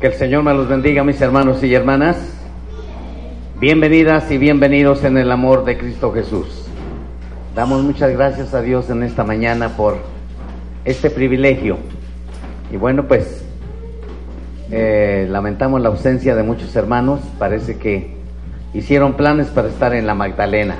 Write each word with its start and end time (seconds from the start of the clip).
Que 0.00 0.08
el 0.08 0.12
Señor 0.12 0.42
me 0.42 0.52
los 0.52 0.68
bendiga, 0.68 1.02
mis 1.04 1.18
hermanos 1.22 1.64
y 1.64 1.74
hermanas. 1.74 2.18
Bienvenidas 3.58 4.30
y 4.30 4.36
bienvenidos 4.36 5.04
en 5.04 5.16
el 5.16 5.32
amor 5.32 5.64
de 5.64 5.78
Cristo 5.78 6.12
Jesús. 6.12 6.66
Damos 7.54 7.82
muchas 7.82 8.10
gracias 8.12 8.52
a 8.52 8.60
Dios 8.60 8.90
en 8.90 9.02
esta 9.02 9.24
mañana 9.24 9.70
por 9.70 9.96
este 10.84 11.08
privilegio. 11.08 11.78
Y 12.70 12.76
bueno, 12.76 13.08
pues 13.08 13.42
eh, 14.70 15.26
lamentamos 15.30 15.80
la 15.80 15.88
ausencia 15.88 16.36
de 16.36 16.42
muchos 16.42 16.76
hermanos. 16.76 17.20
Parece 17.38 17.78
que 17.78 18.16
hicieron 18.74 19.14
planes 19.14 19.46
para 19.46 19.68
estar 19.68 19.94
en 19.94 20.06
la 20.06 20.14
Magdalena. 20.14 20.76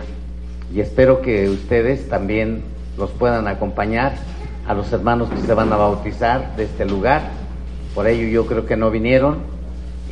Y 0.74 0.80
espero 0.80 1.22
que 1.22 1.48
ustedes 1.48 2.10
también 2.10 2.64
los 2.98 3.12
puedan 3.12 3.48
acompañar 3.48 4.12
a 4.68 4.74
los 4.74 4.92
hermanos 4.92 5.30
que 5.30 5.40
se 5.40 5.54
van 5.54 5.72
a 5.72 5.76
bautizar 5.76 6.54
de 6.56 6.64
este 6.64 6.84
lugar. 6.84 7.45
Por 7.96 8.06
ello 8.06 8.28
yo 8.28 8.46
creo 8.46 8.66
que 8.66 8.76
no 8.76 8.90
vinieron. 8.90 9.38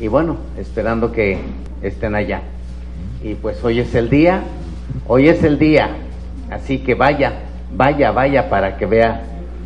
Y 0.01 0.07
bueno, 0.07 0.37
esperando 0.57 1.11
que 1.11 1.37
estén 1.83 2.15
allá. 2.15 2.41
Y 3.23 3.35
pues 3.35 3.63
hoy 3.63 3.79
es 3.79 3.93
el 3.93 4.09
día, 4.09 4.41
hoy 5.07 5.29
es 5.29 5.43
el 5.43 5.59
día. 5.59 5.95
Así 6.49 6.79
que 6.79 6.95
vaya, 6.95 7.33
vaya, 7.71 8.11
vaya 8.11 8.49
para 8.49 8.77
que 8.77 8.87
vea, 8.87 9.21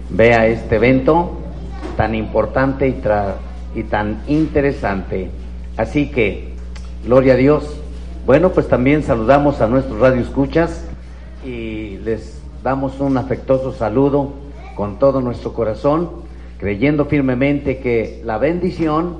vea 0.09 0.47
este 0.47 0.75
evento 0.75 1.39
tan 1.95 2.13
importante 2.13 2.89
y, 2.89 3.01
y 3.79 3.83
tan 3.83 4.21
interesante. 4.27 5.31
Así 5.77 6.11
que, 6.11 6.53
gloria 7.05 7.33
a 7.33 7.37
Dios. 7.37 7.79
Bueno, 8.25 8.49
pues 8.49 8.67
también 8.67 9.01
saludamos 9.01 9.61
a 9.61 9.67
nuestros 9.67 9.97
radioescuchas 9.97 10.85
y 11.45 11.99
les 12.03 12.41
damos 12.63 12.99
un 12.99 13.17
afectuoso 13.17 13.71
saludo 13.71 14.33
con 14.75 14.99
todo 14.99 15.21
nuestro 15.21 15.53
corazón, 15.53 16.27
creyendo 16.59 17.05
firmemente 17.05 17.79
que 17.79 18.21
la 18.25 18.37
bendición 18.37 19.17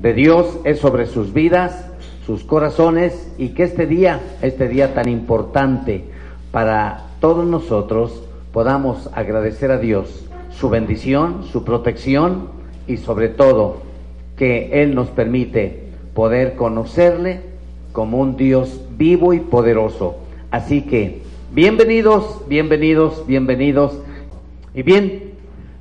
de 0.00 0.14
Dios 0.14 0.58
es 0.64 0.78
sobre 0.78 1.06
sus 1.06 1.32
vidas, 1.32 1.86
sus 2.24 2.44
corazones 2.44 3.32
y 3.38 3.50
que 3.50 3.64
este 3.64 3.86
día, 3.86 4.20
este 4.42 4.68
día 4.68 4.94
tan 4.94 5.08
importante 5.08 6.04
para 6.50 7.04
todos 7.20 7.46
nosotros, 7.46 8.24
podamos 8.52 9.10
agradecer 9.12 9.70
a 9.70 9.78
Dios 9.78 10.24
su 10.50 10.70
bendición, 10.70 11.44
su 11.44 11.62
protección 11.62 12.48
y 12.86 12.96
sobre 12.96 13.28
todo 13.28 13.82
que 14.36 14.82
Él 14.82 14.94
nos 14.94 15.08
permite 15.10 15.88
poder 16.14 16.54
conocerle 16.54 17.42
como 17.92 18.18
un 18.18 18.36
Dios 18.36 18.80
vivo 18.96 19.34
y 19.34 19.40
poderoso. 19.40 20.16
Así 20.50 20.82
que 20.82 21.20
bienvenidos, 21.52 22.42
bienvenidos, 22.48 23.26
bienvenidos. 23.26 23.98
Y 24.74 24.82
bien, 24.82 25.32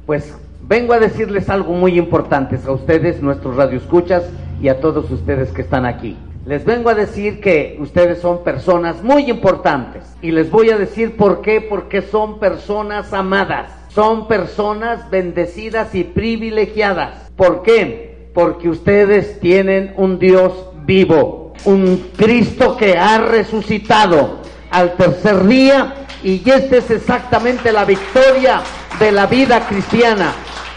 pues 0.06 0.34
vengo 0.68 0.94
a 0.94 1.00
decirles 1.00 1.50
algo 1.50 1.74
muy 1.74 1.98
importante 1.98 2.60
a 2.66 2.72
ustedes, 2.72 3.22
nuestros 3.22 3.56
radioescuchas 3.56 4.24
y 4.62 4.68
a 4.68 4.80
todos 4.80 5.10
ustedes 5.12 5.52
que 5.52 5.62
están 5.62 5.86
aquí. 5.86 6.18
Les 6.46 6.64
vengo 6.64 6.90
a 6.90 6.96
decir 6.96 7.42
que 7.42 7.78
ustedes 7.80 8.20
son 8.20 8.44
personas 8.44 9.04
muy 9.04 9.30
importantes 9.30 10.04
y 10.22 10.32
les 10.32 10.50
voy 10.50 10.70
a 10.70 10.78
decir 10.78 11.18
por 11.18 11.42
qué, 11.42 11.60
porque 11.62 12.02
son 12.02 12.40
personas 12.40 13.12
amadas, 13.14 13.70
son 13.90 14.28
personas 14.28 15.10
bendecidas 15.10 15.94
y 15.94 16.04
privilegiadas. 16.06 17.30
¿Por 17.36 17.64
qué? 17.64 18.30
Porque 18.34 18.70
ustedes 18.70 19.40
tienen 19.40 19.94
un 19.98 20.20
Dios 20.20 20.54
vivo, 20.86 21.54
un 21.66 22.12
Cristo 22.16 22.78
que 22.78 22.98
ha 22.98 23.18
resucitado 23.18 24.40
al 24.72 24.96
tercer 24.96 25.46
día 25.46 25.96
y 26.24 26.42
esta 26.50 26.78
es 26.78 26.90
exactamente 26.92 27.72
la 27.72 27.84
victoria 27.84 28.62
de 29.00 29.12
la 29.12 29.26
vida 29.28 29.68
cristiana. 29.68 30.34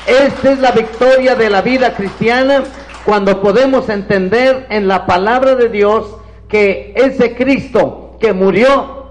Esta 0.06 0.52
es 0.52 0.58
la 0.58 0.72
victoria 0.72 1.34
de 1.34 1.50
la 1.50 1.62
vida 1.62 1.94
cristiana 1.94 2.64
cuando 3.04 3.40
podemos 3.40 3.88
entender 3.88 4.66
en 4.70 4.88
la 4.88 5.06
palabra 5.06 5.54
de 5.54 5.68
Dios 5.68 6.16
que 6.48 6.92
ese 6.96 7.34
Cristo 7.36 8.16
que 8.18 8.32
murió 8.32 9.06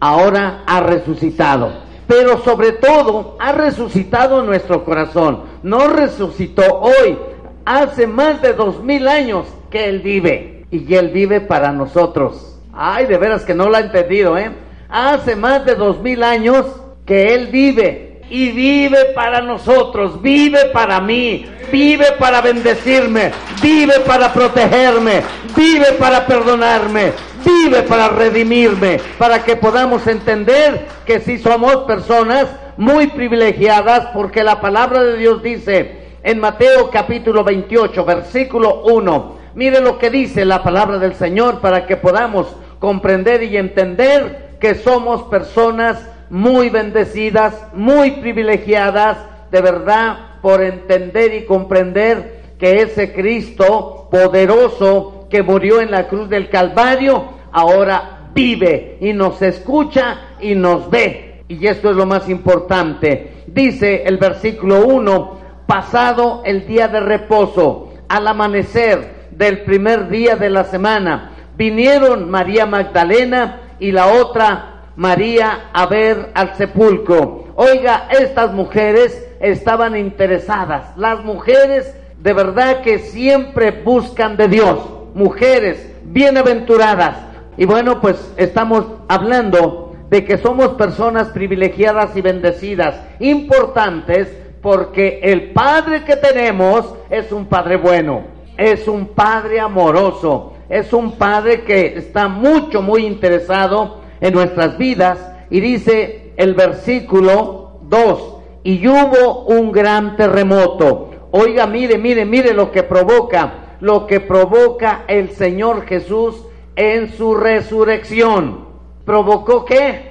ahora 0.00 0.64
ha 0.66 0.80
resucitado. 0.80 1.72
Pero 2.06 2.42
sobre 2.42 2.72
todo 2.72 3.36
ha 3.38 3.52
resucitado 3.52 4.42
nuestro 4.42 4.84
corazón. 4.84 5.42
No 5.62 5.88
resucitó 5.88 6.80
hoy, 6.80 7.16
hace 7.64 8.06
más 8.06 8.42
de 8.42 8.54
dos 8.54 8.82
mil 8.82 9.06
años 9.08 9.46
que 9.70 9.88
Él 9.88 10.00
vive. 10.00 10.66
Y 10.70 10.92
Él 10.94 11.08
vive 11.10 11.40
para 11.40 11.70
nosotros. 11.70 12.58
Ay, 12.72 13.06
de 13.06 13.18
veras 13.18 13.44
que 13.44 13.54
no 13.54 13.68
lo 13.68 13.76
ha 13.76 13.80
entendido, 13.80 14.36
¿eh? 14.38 14.50
Hace 14.88 15.36
más 15.36 15.64
de 15.64 15.74
dos 15.74 16.00
mil 16.00 16.22
años 16.22 16.66
que 17.04 17.34
Él 17.34 17.48
vive 17.48 18.09
y 18.30 18.52
vive 18.52 19.06
para 19.14 19.40
nosotros, 19.40 20.22
vive 20.22 20.66
para 20.66 21.00
mí, 21.00 21.44
vive 21.70 22.06
para 22.18 22.40
bendecirme, 22.40 23.32
vive 23.60 24.00
para 24.06 24.32
protegerme, 24.32 25.22
vive 25.56 25.92
para 25.98 26.24
perdonarme, 26.26 27.12
vive 27.44 27.82
para 27.82 28.08
redimirme, 28.08 29.00
para 29.18 29.44
que 29.44 29.56
podamos 29.56 30.06
entender 30.06 30.86
que 31.04 31.18
si 31.20 31.38
somos 31.38 31.78
personas 31.78 32.46
muy 32.76 33.08
privilegiadas, 33.08 34.06
porque 34.14 34.44
la 34.44 34.60
palabra 34.60 35.02
de 35.02 35.16
Dios 35.16 35.42
dice 35.42 36.00
en 36.22 36.38
Mateo 36.38 36.90
capítulo 36.90 37.42
28, 37.42 38.04
versículo 38.04 38.82
1, 38.84 39.38
mire 39.54 39.80
lo 39.80 39.98
que 39.98 40.08
dice 40.08 40.44
la 40.44 40.62
palabra 40.62 40.98
del 40.98 41.14
Señor 41.14 41.60
para 41.60 41.86
que 41.86 41.96
podamos 41.96 42.46
comprender 42.78 43.42
y 43.42 43.56
entender 43.56 44.50
que 44.60 44.76
somos 44.76 45.24
personas 45.24 45.98
muy 46.30 46.70
bendecidas, 46.70 47.66
muy 47.74 48.12
privilegiadas, 48.12 49.18
de 49.50 49.60
verdad, 49.60 50.38
por 50.40 50.62
entender 50.62 51.34
y 51.34 51.44
comprender 51.44 52.40
que 52.58 52.82
ese 52.82 53.12
Cristo 53.12 54.08
poderoso 54.10 55.26
que 55.28 55.42
murió 55.42 55.80
en 55.80 55.90
la 55.90 56.08
cruz 56.08 56.28
del 56.28 56.48
Calvario, 56.48 57.24
ahora 57.52 58.30
vive 58.32 58.98
y 59.00 59.12
nos 59.12 59.42
escucha 59.42 60.36
y 60.40 60.54
nos 60.54 60.88
ve. 60.88 61.44
Y 61.48 61.66
esto 61.66 61.90
es 61.90 61.96
lo 61.96 62.06
más 62.06 62.28
importante. 62.28 63.42
Dice 63.46 64.04
el 64.04 64.18
versículo 64.18 64.86
1, 64.86 65.40
pasado 65.66 66.42
el 66.44 66.66
día 66.66 66.88
de 66.88 67.00
reposo, 67.00 67.92
al 68.08 68.26
amanecer 68.26 69.28
del 69.30 69.62
primer 69.62 70.08
día 70.08 70.36
de 70.36 70.50
la 70.50 70.64
semana, 70.64 71.32
vinieron 71.56 72.30
María 72.30 72.66
Magdalena 72.66 73.74
y 73.78 73.92
la 73.92 74.08
otra 74.08 74.79
María 75.00 75.70
a 75.72 75.86
ver 75.86 76.28
al 76.34 76.56
sepulcro. 76.56 77.54
Oiga, 77.56 78.06
estas 78.10 78.52
mujeres 78.52 79.26
estaban 79.40 79.96
interesadas. 79.96 80.94
Las 80.98 81.24
mujeres 81.24 81.96
de 82.18 82.34
verdad 82.34 82.82
que 82.82 82.98
siempre 82.98 83.70
buscan 83.70 84.36
de 84.36 84.48
Dios. 84.48 84.78
Mujeres 85.14 85.90
bienaventuradas. 86.04 87.16
Y 87.56 87.64
bueno, 87.64 88.02
pues 88.02 88.30
estamos 88.36 88.84
hablando 89.08 89.96
de 90.10 90.22
que 90.22 90.36
somos 90.36 90.74
personas 90.74 91.28
privilegiadas 91.28 92.14
y 92.14 92.20
bendecidas, 92.20 93.00
importantes, 93.20 94.28
porque 94.60 95.20
el 95.22 95.52
Padre 95.52 96.04
que 96.04 96.16
tenemos 96.16 96.94
es 97.08 97.32
un 97.32 97.46
Padre 97.46 97.78
bueno, 97.78 98.24
es 98.58 98.86
un 98.86 99.06
Padre 99.06 99.60
amoroso, 99.60 100.52
es 100.68 100.92
un 100.92 101.12
Padre 101.12 101.62
que 101.62 101.96
está 101.96 102.28
mucho, 102.28 102.82
muy 102.82 103.06
interesado 103.06 103.99
en 104.20 104.34
nuestras 104.34 104.78
vidas. 104.78 105.18
Y 105.50 105.60
dice 105.60 106.32
el 106.36 106.54
versículo 106.54 107.80
2, 107.82 108.36
y 108.62 108.86
hubo 108.86 109.44
un 109.44 109.72
gran 109.72 110.16
terremoto. 110.16 111.10
Oiga, 111.32 111.66
mire, 111.66 111.98
mire, 111.98 112.24
mire 112.24 112.52
lo 112.52 112.70
que 112.70 112.82
provoca, 112.82 113.76
lo 113.80 114.06
que 114.06 114.20
provoca 114.20 115.04
el 115.06 115.30
Señor 115.30 115.86
Jesús 115.86 116.44
en 116.76 117.10
su 117.10 117.34
resurrección. 117.34 118.66
¿Provocó 119.04 119.64
qué? 119.64 120.10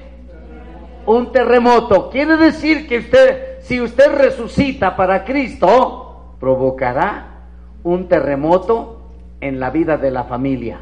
Un 1.06 1.32
terremoto. 1.32 2.10
Quiere 2.10 2.38
decir 2.38 2.88
que 2.88 3.00
usted, 3.00 3.60
si 3.62 3.82
usted 3.82 4.14
resucita 4.14 4.96
para 4.96 5.24
Cristo, 5.24 6.36
provocará 6.40 7.28
un 7.84 8.08
terremoto 8.08 9.02
en 9.42 9.60
la 9.60 9.70
vida 9.70 9.98
de 9.98 10.12
la 10.12 10.26
familia. 10.26 10.82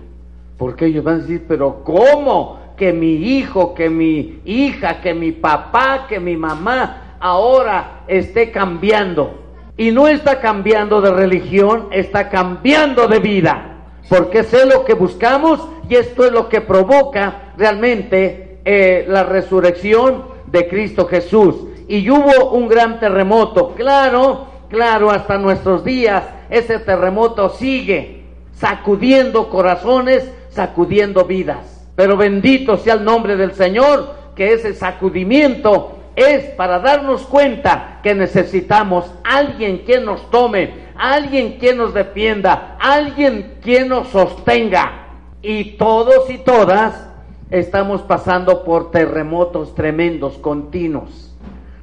Porque 0.58 0.88
ellos 0.88 1.04
van 1.04 1.16
a 1.16 1.20
decir, 1.20 1.46
pero 1.48 1.84
¿cómo? 1.84 2.60
Que 2.78 2.94
mi 2.94 3.14
hijo, 3.14 3.74
que 3.74 3.90
mi 3.90 4.40
hija, 4.46 5.02
que 5.02 5.14
mi 5.14 5.32
papá, 5.32 6.06
que 6.08 6.20
mi 6.20 6.38
mamá 6.38 7.16
ahora 7.20 8.04
esté 8.08 8.52
cambiando. 8.52 9.44
Y 9.76 9.92
no 9.92 10.08
está 10.08 10.40
cambiando 10.40 11.02
de 11.02 11.12
religión, 11.12 11.88
está 11.92 12.30
cambiando 12.30 13.08
de 13.08 13.20
vida. 13.20 13.74
Porque 14.08 14.40
es 14.40 14.66
lo 14.66 14.86
que 14.86 14.94
buscamos 14.94 15.68
y 15.90 15.96
esto 15.96 16.26
es 16.26 16.32
lo 16.32 16.48
que 16.48 16.62
provoca 16.62 17.54
realmente 17.58 18.60
eh, 18.64 19.06
la 19.08 19.24
resurrección 19.24 20.26
de 20.46 20.68
Cristo 20.68 21.08
Jesús. 21.08 21.56
Y 21.88 22.10
hubo 22.10 22.52
un 22.52 22.68
gran 22.68 23.00
terremoto. 23.00 23.74
Claro, 23.76 24.48
claro, 24.70 25.12
hasta 25.12 25.38
nuestros 25.38 25.84
días 25.84 26.24
ese 26.50 26.80
terremoto 26.80 27.50
sigue 27.50 28.24
sacudiendo 28.54 29.50
corazones, 29.50 30.32
sacudiendo 30.50 31.26
vidas. 31.26 31.77
Pero 31.98 32.16
bendito 32.16 32.78
sea 32.78 32.94
el 32.94 33.04
nombre 33.04 33.36
del 33.36 33.54
Señor, 33.54 34.14
que 34.36 34.54
ese 34.54 34.76
sacudimiento 34.76 35.98
es 36.16 36.46
para 36.52 36.78
darnos 36.78 37.24
cuenta 37.24 38.02
que 38.04 38.14
necesitamos 38.14 39.12
alguien 39.24 39.80
quien 39.80 40.06
nos 40.06 40.30
tome, 40.30 40.76
alguien 40.96 41.58
quien 41.58 41.78
nos 41.78 41.96
defienda, 41.96 42.78
alguien 42.80 43.56
quien 43.64 43.90
nos 43.90 44.10
sostenga. 44.10 45.08
Y 45.42 45.78
todos 45.78 46.30
y 46.30 46.38
todas 46.38 47.10
estamos 47.50 48.04
pasando 48.04 48.64
por 48.64 48.92
terremotos 48.92 49.74
tremendos, 49.74 50.38
continuos, 50.38 51.36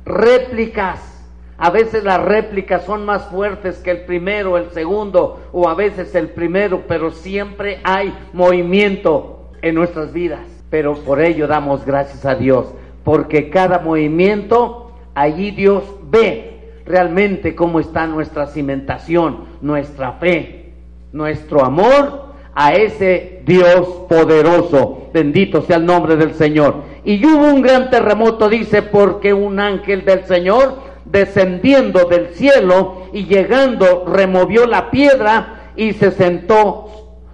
réplicas. 0.05 1.27
A 1.59 1.71
veces 1.71 2.05
las 2.05 2.23
réplicas 2.23 2.85
son 2.85 3.05
más 3.05 3.25
fuertes 3.31 3.79
que 3.79 3.91
el 3.91 4.05
primero, 4.05 4.59
el 4.59 4.71
segundo, 4.71 5.49
o 5.53 5.69
a 5.69 5.75
veces 5.75 6.15
el 6.15 6.29
primero, 6.29 6.85
pero 6.87 7.11
siempre 7.11 7.81
hay 7.83 8.17
movimiento 8.33 9.44
en 9.65 9.75
nuestras 9.75 10.13
vidas. 10.13 10.41
Pero 10.71 10.95
por 10.95 11.21
ello 11.21 11.47
damos 11.47 11.85
gracias 11.85 12.25
a 12.25 12.35
Dios 12.35 12.67
porque 13.05 13.51
cada 13.51 13.79
movimiento, 13.81 14.93
allí 15.15 15.51
Dios 15.51 15.85
ve 16.11 16.81
realmente 16.87 17.55
cómo 17.55 17.79
está 17.79 18.07
nuestra 18.07 18.47
cimentación, 18.47 19.45
nuestra 19.61 20.13
fe, 20.13 20.73
nuestro 21.13 21.65
amor 21.65 22.35
a 22.55 22.75
ese 22.75 23.43
Dios 23.45 23.87
poderoso. 24.09 25.09
Bendito 25.13 25.63
sea 25.63 25.77
el 25.77 25.87
nombre 25.87 26.17
del 26.17 26.35
Señor. 26.35 26.83
Y 27.05 27.25
hubo 27.25 27.47
un 27.47 27.61
gran 27.61 27.91
terremoto, 27.91 28.49
dice, 28.49 28.83
porque 28.83 29.35
un 29.35 29.61
ángel 29.61 30.05
del 30.05 30.25
Señor 30.25 30.83
descendiendo 31.05 32.07
del 32.07 32.29
cielo 32.29 33.09
y 33.13 33.27
llegando 33.27 34.05
removió 34.07 34.67
la 34.67 34.91
piedra 34.91 35.73
y 35.77 35.93
se 35.93 36.11
sentó 36.11 36.89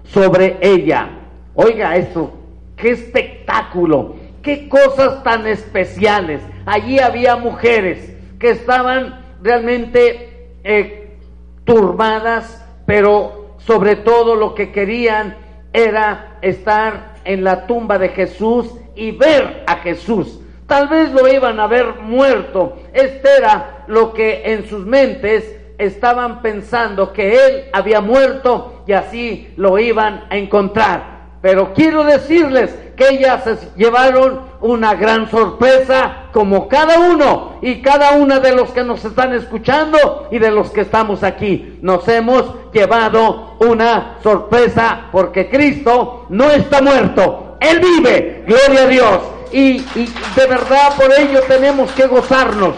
sobre 0.05 0.59
ella. 0.61 1.20
Oiga 1.55 1.97
esto, 1.97 2.33
qué 2.77 2.91
espectáculo. 2.91 4.17
Qué 4.43 4.69
cosas 4.69 5.23
tan 5.23 5.47
especiales. 5.47 6.41
Allí 6.65 6.99
había 6.99 7.37
mujeres 7.37 8.17
que 8.39 8.51
estaban 8.51 9.21
realmente 9.43 10.57
eh, 10.65 11.19
turbadas, 11.65 12.67
pero 12.87 13.57
sobre 13.59 13.97
todo 13.97 14.35
lo 14.37 14.55
que 14.55 14.73
querían 14.73 15.37
era 15.73 16.39
estar 16.41 17.17
en 17.25 17.45
la 17.45 17.67
tumba 17.67 17.99
de 17.99 18.09
Jesús 18.09 18.75
y 18.97 19.11
ver 19.11 19.65
a 19.67 19.77
Jesús. 19.77 20.41
Tal 20.67 20.89
vez 20.89 21.13
lo 21.13 21.29
iban 21.29 21.61
a 21.61 21.67
ver 21.67 21.97
muerto. 22.01 22.79
Este 22.95 23.29
era 23.37 23.85
lo 23.89 24.15
que 24.15 24.43
en 24.53 24.67
sus 24.69 24.87
mentes 24.87 25.57
estaban 25.77 26.41
pensando 26.41 27.13
que 27.13 27.33
él 27.33 27.65
había 27.73 28.01
muerto 28.01 28.85
y 28.87 28.93
así 28.93 29.53
lo 29.57 29.79
iban 29.79 30.25
a 30.31 30.37
encontrar. 30.37 31.10
Pero 31.43 31.73
quiero 31.73 32.05
decirles 32.05 32.75
que 32.97 33.09
ellas 33.09 33.45
se 33.45 33.57
llevaron 33.77 34.43
una 34.61 34.95
gran 34.95 35.31
sorpresa 35.31 36.27
como 36.33 36.69
cada 36.69 36.99
uno 36.99 37.57
y 37.63 37.81
cada 37.81 38.13
una 38.13 38.41
de 38.41 38.55
los 38.55 38.71
que 38.73 38.85
nos 38.85 39.03
están 39.05 39.33
escuchando 39.33 40.29
y 40.31 40.39
de 40.39 40.51
los 40.51 40.71
que 40.71 40.83
estamos 40.83 41.23
aquí. 41.23 41.79
Nos 41.81 42.07
hemos 42.09 42.73
llevado 42.73 43.57
una 43.61 44.19
sorpresa 44.23 45.09
porque 45.13 45.49
Cristo 45.49 46.27
no 46.29 46.51
está 46.51 46.83
muerto. 46.83 47.57
Él 47.61 47.81
vive. 47.81 48.45
Gloria 48.47 48.83
a 48.83 48.87
Dios. 48.87 49.19
Y, 49.53 49.79
y 49.95 50.13
de 50.37 50.47
verdad 50.47 50.95
por 50.97 51.11
ello 51.19 51.41
tenemos 51.49 51.91
que 51.93 52.07
gozarnos. 52.07 52.75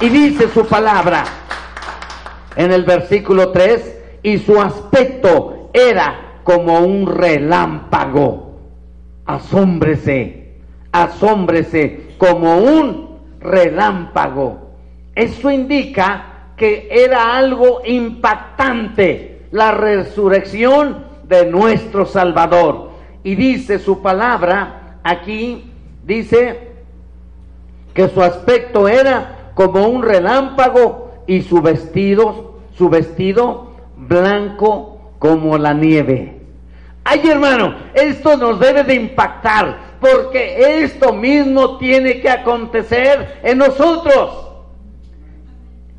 Y 0.00 0.08
dice 0.08 0.48
su 0.52 0.66
palabra 0.66 1.24
en 2.56 2.72
el 2.72 2.84
versículo 2.84 3.52
3, 3.52 3.96
y 4.22 4.38
su 4.38 4.60
aspecto 4.60 5.70
era 5.72 6.29
como 6.52 6.80
un 6.80 7.06
relámpago. 7.06 8.58
Asómbrese, 9.24 10.56
asómbrese 10.90 12.08
como 12.18 12.58
un 12.58 13.18
relámpago. 13.38 14.72
Eso 15.14 15.48
indica 15.48 16.54
que 16.56 16.88
era 16.90 17.36
algo 17.36 17.82
impactante, 17.84 19.42
la 19.52 19.70
resurrección 19.70 21.04
de 21.28 21.46
nuestro 21.46 22.04
Salvador. 22.04 22.90
Y 23.22 23.36
dice 23.36 23.78
su 23.78 24.02
palabra 24.02 24.98
aquí, 25.04 25.70
dice 26.04 26.72
que 27.94 28.08
su 28.08 28.20
aspecto 28.22 28.88
era 28.88 29.52
como 29.54 29.86
un 29.86 30.02
relámpago 30.02 31.22
y 31.28 31.42
su 31.42 31.62
vestido, 31.62 32.58
su 32.76 32.88
vestido 32.88 33.76
blanco 33.96 35.12
como 35.20 35.56
la 35.56 35.74
nieve. 35.74 36.39
Ay 37.12 37.28
hermano, 37.28 37.74
esto 37.92 38.36
nos 38.36 38.60
debe 38.60 38.84
de 38.84 38.94
impactar 38.94 39.96
porque 40.00 40.84
esto 40.84 41.12
mismo 41.12 41.76
tiene 41.76 42.20
que 42.20 42.30
acontecer 42.30 43.40
en 43.42 43.58
nosotros. 43.58 44.48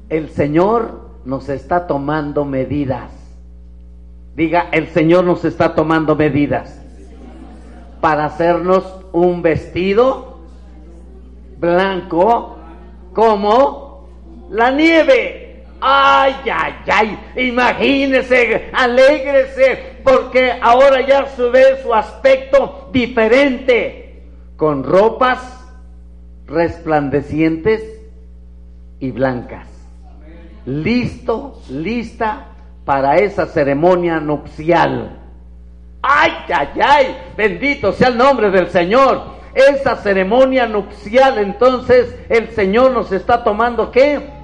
El 0.08 0.30
Señor 0.30 1.10
nos 1.26 1.50
está 1.50 1.86
tomando 1.86 2.46
medidas. 2.46 3.12
Diga, 4.38 4.70
el 4.72 4.88
Señor 4.88 5.26
nos 5.26 5.44
está 5.44 5.76
tomando 5.76 6.16
medidas 6.16 6.82
para 8.00 8.24
hacernos 8.24 8.86
un 9.12 9.42
vestido 9.42 10.38
blanco 11.58 12.56
como 13.12 14.08
la 14.50 14.72
nieve. 14.72 15.41
Ay, 15.84 16.36
ay, 16.54 16.74
ay, 16.86 17.20
imagínese, 17.48 18.70
alégrese, 18.72 19.98
porque 20.04 20.54
ahora 20.62 21.02
ya 21.02 21.26
se 21.26 21.42
ve 21.50 21.82
su 21.82 21.92
aspecto 21.92 22.90
diferente, 22.94 24.22
con 24.58 24.84
ropas 24.84 25.66
resplandecientes 26.46 27.82
y 29.00 29.10
blancas. 29.10 29.68
Listo, 30.68 31.60
lista 31.68 32.50
para 32.86 33.16
esa 33.16 33.48
ceremonia 33.48 34.20
nupcial. 34.20 35.18
Ay, 36.04 36.32
ay, 36.54 36.68
ay, 36.80 37.18
bendito 37.36 37.92
sea 37.92 38.10
el 38.10 38.18
nombre 38.18 38.52
del 38.52 38.68
Señor. 38.68 39.42
Esa 39.56 39.96
ceremonia 39.96 40.68
nupcial, 40.68 41.40
entonces 41.40 42.16
el 42.30 42.50
Señor 42.52 42.92
nos 42.92 43.12
está 43.12 43.44
tomando 43.44 43.92
qué? 43.92 44.41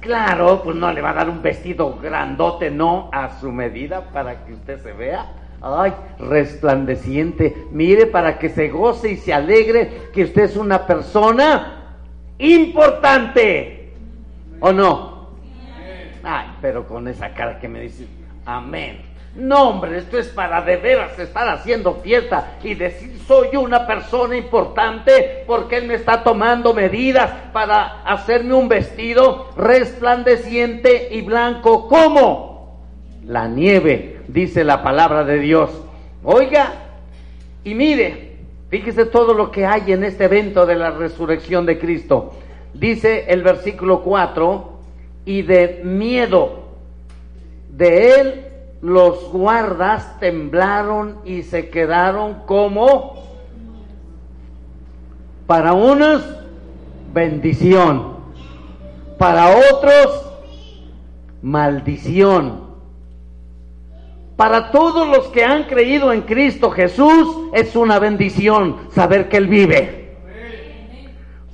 Claro, 0.00 0.62
pues 0.62 0.76
no 0.76 0.92
le 0.92 1.00
va 1.00 1.10
a 1.10 1.14
dar 1.14 1.28
un 1.28 1.42
vestido 1.42 1.98
grandote, 2.00 2.70
no, 2.70 3.10
a 3.12 3.40
su 3.40 3.50
medida 3.50 4.10
para 4.12 4.44
que 4.44 4.54
usted 4.54 4.80
se 4.80 4.92
vea. 4.92 5.26
Ay, 5.60 5.92
resplandeciente. 6.18 7.66
Mire 7.72 8.06
para 8.06 8.38
que 8.38 8.48
se 8.48 8.68
goce 8.68 9.12
y 9.12 9.16
se 9.16 9.34
alegre 9.34 10.10
que 10.12 10.24
usted 10.24 10.42
es 10.44 10.56
una 10.56 10.86
persona 10.86 11.96
importante. 12.38 13.92
¿O 14.60 14.72
no? 14.72 15.30
Ay, 16.22 16.46
pero 16.60 16.86
con 16.86 17.08
esa 17.08 17.34
cara 17.34 17.58
que 17.58 17.68
me 17.68 17.80
dice, 17.80 18.06
amén. 18.44 19.07
No, 19.36 19.70
hombre, 19.70 19.98
esto 19.98 20.18
es 20.18 20.28
para 20.28 20.62
de 20.62 20.76
veras 20.76 21.18
estar 21.18 21.48
haciendo 21.48 21.94
fiesta 21.96 22.56
y 22.62 22.74
decir 22.74 23.18
soy 23.26 23.56
una 23.56 23.86
persona 23.86 24.36
importante 24.36 25.44
porque 25.46 25.76
Él 25.76 25.86
me 25.86 25.94
está 25.94 26.24
tomando 26.24 26.72
medidas 26.72 27.30
para 27.52 28.02
hacerme 28.02 28.54
un 28.54 28.68
vestido 28.68 29.50
resplandeciente 29.56 31.08
y 31.12 31.20
blanco 31.20 31.86
como 31.86 32.80
la 33.26 33.46
nieve, 33.46 34.20
dice 34.28 34.64
la 34.64 34.82
palabra 34.82 35.24
de 35.24 35.38
Dios. 35.38 35.70
Oiga, 36.24 36.72
y 37.62 37.74
mire, 37.74 38.36
fíjese 38.70 39.04
todo 39.04 39.34
lo 39.34 39.50
que 39.50 39.66
hay 39.66 39.92
en 39.92 40.04
este 40.04 40.24
evento 40.24 40.64
de 40.64 40.76
la 40.76 40.90
resurrección 40.90 41.66
de 41.66 41.78
Cristo. 41.78 42.32
Dice 42.72 43.26
el 43.28 43.42
versículo 43.42 44.02
4, 44.02 44.78
y 45.26 45.42
de 45.42 45.82
miedo 45.84 46.68
de 47.70 48.20
Él 48.20 48.47
los 48.80 49.30
guardas 49.32 50.18
temblaron 50.20 51.18
y 51.24 51.42
se 51.42 51.68
quedaron 51.68 52.42
como 52.46 53.14
para 55.46 55.72
unos 55.72 56.22
bendición, 57.12 58.18
para 59.18 59.56
otros 59.56 60.28
maldición. 61.42 62.68
Para 64.36 64.70
todos 64.70 65.08
los 65.08 65.26
que 65.28 65.44
han 65.44 65.64
creído 65.64 66.12
en 66.12 66.22
Cristo 66.22 66.70
Jesús 66.70 67.50
es 67.52 67.74
una 67.74 67.98
bendición 67.98 68.76
saber 68.92 69.28
que 69.28 69.36
Él 69.36 69.48
vive. 69.48 70.16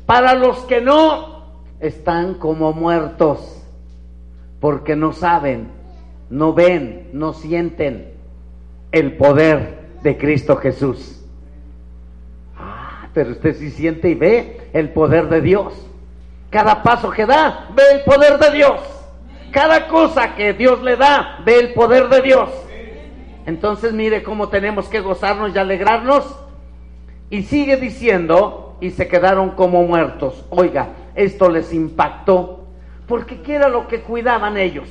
Para 0.04 0.34
los 0.34 0.58
que 0.66 0.82
no, 0.82 1.34
están 1.80 2.34
como 2.34 2.72
muertos 2.72 3.62
porque 4.60 4.96
no 4.96 5.12
saben 5.12 5.68
no 6.30 6.52
ven, 6.52 7.10
no 7.12 7.32
sienten 7.32 8.12
el 8.92 9.16
poder 9.16 9.78
de 10.02 10.16
Cristo 10.16 10.56
Jesús. 10.56 11.20
Ah, 12.56 13.08
pero 13.12 13.30
usted 13.30 13.56
sí 13.56 13.70
siente 13.70 14.10
y 14.10 14.14
ve 14.14 14.68
el 14.72 14.90
poder 14.90 15.28
de 15.28 15.40
Dios. 15.40 15.74
Cada 16.50 16.82
paso 16.82 17.10
que 17.10 17.26
da, 17.26 17.68
ve 17.74 17.82
el 17.94 18.04
poder 18.04 18.38
de 18.38 18.50
Dios. 18.50 18.80
Cada 19.50 19.88
cosa 19.88 20.34
que 20.34 20.52
Dios 20.52 20.82
le 20.82 20.96
da, 20.96 21.40
ve 21.44 21.58
el 21.58 21.74
poder 21.74 22.08
de 22.08 22.22
Dios. 22.22 22.50
Entonces 23.46 23.92
mire 23.92 24.22
cómo 24.22 24.48
tenemos 24.48 24.88
que 24.88 25.00
gozarnos 25.00 25.54
y 25.54 25.58
alegrarnos. 25.58 26.24
Y 27.30 27.42
sigue 27.42 27.76
diciendo, 27.76 28.76
y 28.80 28.90
se 28.90 29.08
quedaron 29.08 29.50
como 29.50 29.82
muertos. 29.84 30.44
Oiga, 30.50 30.88
esto 31.14 31.48
les 31.48 31.72
impactó, 31.72 32.64
porque 33.06 33.40
¿qué 33.42 33.54
era 33.54 33.68
lo 33.68 33.88
que 33.88 34.02
cuidaban 34.02 34.56
ellos? 34.56 34.88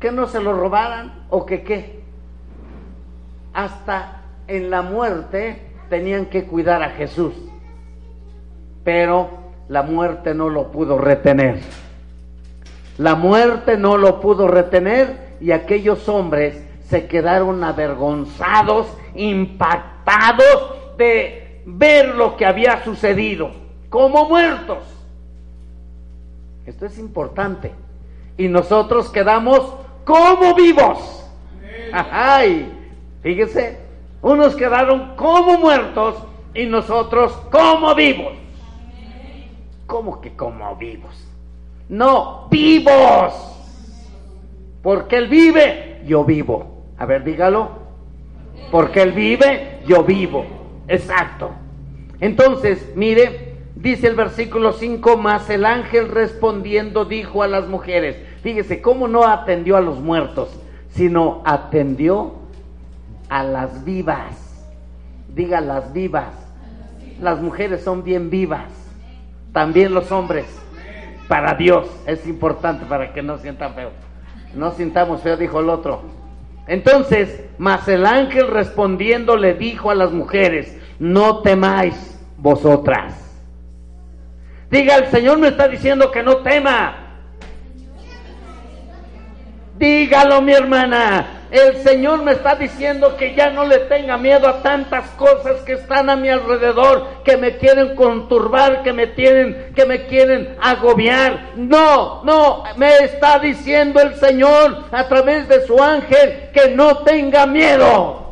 ¿Que 0.00 0.12
no 0.12 0.26
se 0.26 0.40
lo 0.40 0.52
robaran 0.52 1.26
o 1.30 1.44
que 1.44 1.62
qué? 1.62 2.02
Hasta 3.52 4.22
en 4.46 4.70
la 4.70 4.82
muerte 4.82 5.62
tenían 5.88 6.26
que 6.26 6.44
cuidar 6.44 6.82
a 6.82 6.90
Jesús, 6.90 7.34
pero 8.84 9.28
la 9.68 9.82
muerte 9.82 10.34
no 10.34 10.48
lo 10.48 10.70
pudo 10.70 10.98
retener. 10.98 11.60
La 12.98 13.14
muerte 13.14 13.76
no 13.76 13.96
lo 13.96 14.20
pudo 14.20 14.48
retener 14.48 15.36
y 15.40 15.52
aquellos 15.52 16.08
hombres 16.08 16.64
se 16.88 17.06
quedaron 17.06 17.62
avergonzados, 17.62 18.86
impactados 19.14 20.96
de 20.96 21.62
ver 21.66 22.14
lo 22.14 22.36
que 22.36 22.46
había 22.46 22.82
sucedido, 22.82 23.50
como 23.88 24.28
muertos. 24.28 24.78
Esto 26.66 26.86
es 26.86 26.98
importante. 26.98 27.72
Y 28.36 28.48
nosotros 28.48 29.10
quedamos 29.10 29.74
como 30.08 30.54
vivos. 30.54 31.22
Ay, 31.92 32.72
fíjese, 33.22 33.78
unos 34.22 34.56
quedaron 34.56 35.14
como 35.16 35.58
muertos 35.58 36.16
y 36.54 36.64
nosotros 36.64 37.32
como 37.52 37.94
vivos. 37.94 38.32
¿Cómo 39.86 40.22
que 40.22 40.34
como 40.34 40.74
vivos? 40.76 41.28
No, 41.90 42.46
vivos. 42.50 43.34
Porque 44.82 45.16
Él 45.16 45.28
vive, 45.28 46.00
yo 46.06 46.24
vivo. 46.24 46.84
A 46.96 47.04
ver, 47.04 47.22
dígalo. 47.22 47.68
Porque 48.70 49.02
Él 49.02 49.12
vive, 49.12 49.80
yo 49.86 50.04
vivo. 50.04 50.46
Exacto. 50.88 51.50
Entonces, 52.18 52.92
mire, 52.96 53.47
dice 53.80 54.08
el 54.08 54.16
versículo 54.16 54.72
5, 54.72 55.16
más 55.16 55.48
el 55.50 55.64
ángel 55.64 56.08
respondiendo 56.08 57.04
dijo 57.04 57.42
a 57.42 57.48
las 57.48 57.68
mujeres, 57.68 58.16
fíjese, 58.42 58.82
¿cómo 58.82 59.08
no 59.08 59.24
atendió 59.26 59.76
a 59.76 59.80
los 59.80 60.00
muertos, 60.00 60.50
sino 60.90 61.42
atendió 61.44 62.34
a 63.28 63.44
las 63.44 63.84
vivas? 63.84 64.66
Diga 65.34 65.60
las 65.60 65.92
vivas. 65.92 66.32
Las 67.20 67.40
mujeres 67.40 67.82
son 67.82 68.04
bien 68.04 68.30
vivas, 68.30 68.70
también 69.52 69.94
los 69.94 70.10
hombres. 70.12 70.46
Para 71.26 71.54
Dios 71.54 71.88
es 72.06 72.26
importante 72.26 72.86
para 72.86 73.12
que 73.12 73.22
no 73.22 73.38
sientan 73.38 73.74
feo. 73.74 73.90
No 74.54 74.70
sintamos 74.72 75.20
feo, 75.22 75.36
dijo 75.36 75.60
el 75.60 75.68
otro. 75.68 76.02
Entonces, 76.66 77.44
mas 77.58 77.86
el 77.88 78.06
ángel 78.06 78.48
respondiendo 78.48 79.36
le 79.36 79.54
dijo 79.54 79.90
a 79.90 79.94
las 79.94 80.12
mujeres, 80.12 80.76
no 80.98 81.40
temáis 81.42 82.18
vosotras. 82.38 83.27
Diga, 84.70 84.96
el 84.96 85.10
Señor 85.10 85.38
me 85.38 85.48
está 85.48 85.66
diciendo 85.66 86.10
que 86.10 86.22
no 86.22 86.38
tema. 86.38 87.08
Dígalo, 89.78 90.42
mi 90.42 90.52
hermana. 90.52 91.38
El 91.50 91.78
Señor 91.78 92.22
me 92.22 92.32
está 92.32 92.56
diciendo 92.56 93.16
que 93.16 93.34
ya 93.34 93.48
no 93.48 93.64
le 93.64 93.78
tenga 93.78 94.18
miedo 94.18 94.46
a 94.46 94.60
tantas 94.60 95.08
cosas 95.12 95.62
que 95.62 95.74
están 95.74 96.10
a 96.10 96.16
mi 96.16 96.28
alrededor, 96.28 97.22
que 97.24 97.38
me 97.38 97.56
quieren 97.56 97.94
conturbar, 97.94 98.82
que 98.82 98.92
me 98.92 99.06
tienen, 99.06 99.72
que 99.74 99.86
me 99.86 100.04
quieren 100.06 100.56
agobiar. 100.60 101.52
No, 101.56 102.22
no, 102.24 102.64
me 102.76 102.98
está 102.98 103.38
diciendo 103.38 103.98
el 104.02 104.16
Señor 104.16 104.84
a 104.90 105.08
través 105.08 105.48
de 105.48 105.66
su 105.66 105.82
ángel 105.82 106.50
que 106.52 106.74
no 106.74 106.98
tenga 106.98 107.46
miedo. 107.46 108.26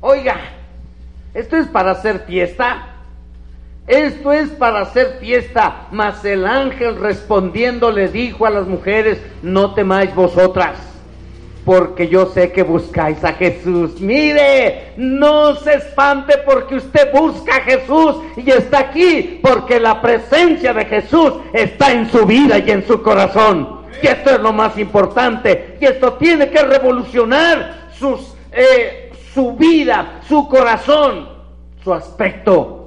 Oiga, 0.00 0.57
esto 1.34 1.56
es 1.56 1.66
para 1.66 1.92
hacer 1.92 2.24
fiesta. 2.26 2.94
Esto 3.86 4.32
es 4.32 4.50
para 4.50 4.80
hacer 4.80 5.16
fiesta. 5.18 5.86
Mas 5.90 6.24
el 6.24 6.46
ángel 6.46 6.96
respondiendo 6.96 7.90
le 7.90 8.08
dijo 8.08 8.46
a 8.46 8.50
las 8.50 8.66
mujeres, 8.66 9.18
no 9.42 9.74
temáis 9.74 10.14
vosotras, 10.14 10.76
porque 11.64 12.08
yo 12.08 12.26
sé 12.26 12.52
que 12.52 12.62
buscáis 12.62 13.24
a 13.24 13.32
Jesús. 13.32 14.00
Mire, 14.00 14.92
no 14.98 15.54
se 15.56 15.74
espante 15.74 16.38
porque 16.44 16.76
usted 16.76 17.10
busca 17.12 17.56
a 17.56 17.60
Jesús 17.60 18.16
y 18.36 18.50
está 18.50 18.80
aquí, 18.80 19.40
porque 19.42 19.80
la 19.80 20.02
presencia 20.02 20.74
de 20.74 20.84
Jesús 20.84 21.34
está 21.54 21.92
en 21.92 22.10
su 22.10 22.26
vida 22.26 22.58
y 22.58 22.70
en 22.70 22.86
su 22.86 23.02
corazón. 23.02 23.78
Y 24.02 24.06
esto 24.06 24.30
es 24.30 24.40
lo 24.40 24.52
más 24.52 24.78
importante. 24.78 25.76
Y 25.80 25.86
esto 25.86 26.12
tiene 26.14 26.50
que 26.50 26.62
revolucionar 26.62 27.88
sus, 27.98 28.34
eh, 28.52 29.07
su 29.32 29.56
vida, 29.56 30.20
su 30.26 30.48
corazón, 30.48 31.28
su 31.82 31.92
aspecto 31.92 32.78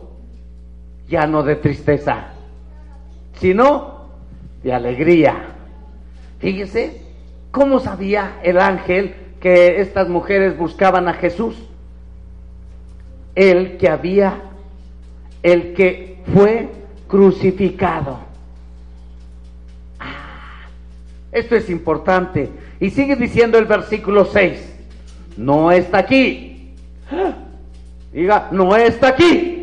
ya 1.07 1.27
no 1.27 1.43
de 1.43 1.55
tristeza, 1.57 2.29
sino 3.33 4.07
de 4.63 4.73
alegría. 4.73 5.55
Fíjese 6.39 7.01
cómo 7.51 7.79
sabía 7.79 8.39
el 8.43 8.59
ángel 8.59 9.15
que 9.41 9.81
estas 9.81 10.07
mujeres 10.07 10.57
buscaban 10.57 11.09
a 11.09 11.13
Jesús. 11.13 11.55
El 13.35 13.77
que 13.77 13.89
había, 13.89 14.41
el 15.43 15.73
que 15.73 16.21
fue 16.33 16.69
crucificado. 17.07 18.19
Ah, 19.99 20.67
esto 21.31 21.55
es 21.55 21.69
importante. 21.69 22.49
Y 22.79 22.89
sigue 22.89 23.15
diciendo 23.15 23.57
el 23.57 23.65
versículo 23.65 24.25
6. 24.25 24.70
No 25.37 25.71
está 25.71 25.99
aquí. 25.99 26.75
Diga, 28.11 28.49
no 28.51 28.75
está 28.75 29.09
aquí 29.09 29.61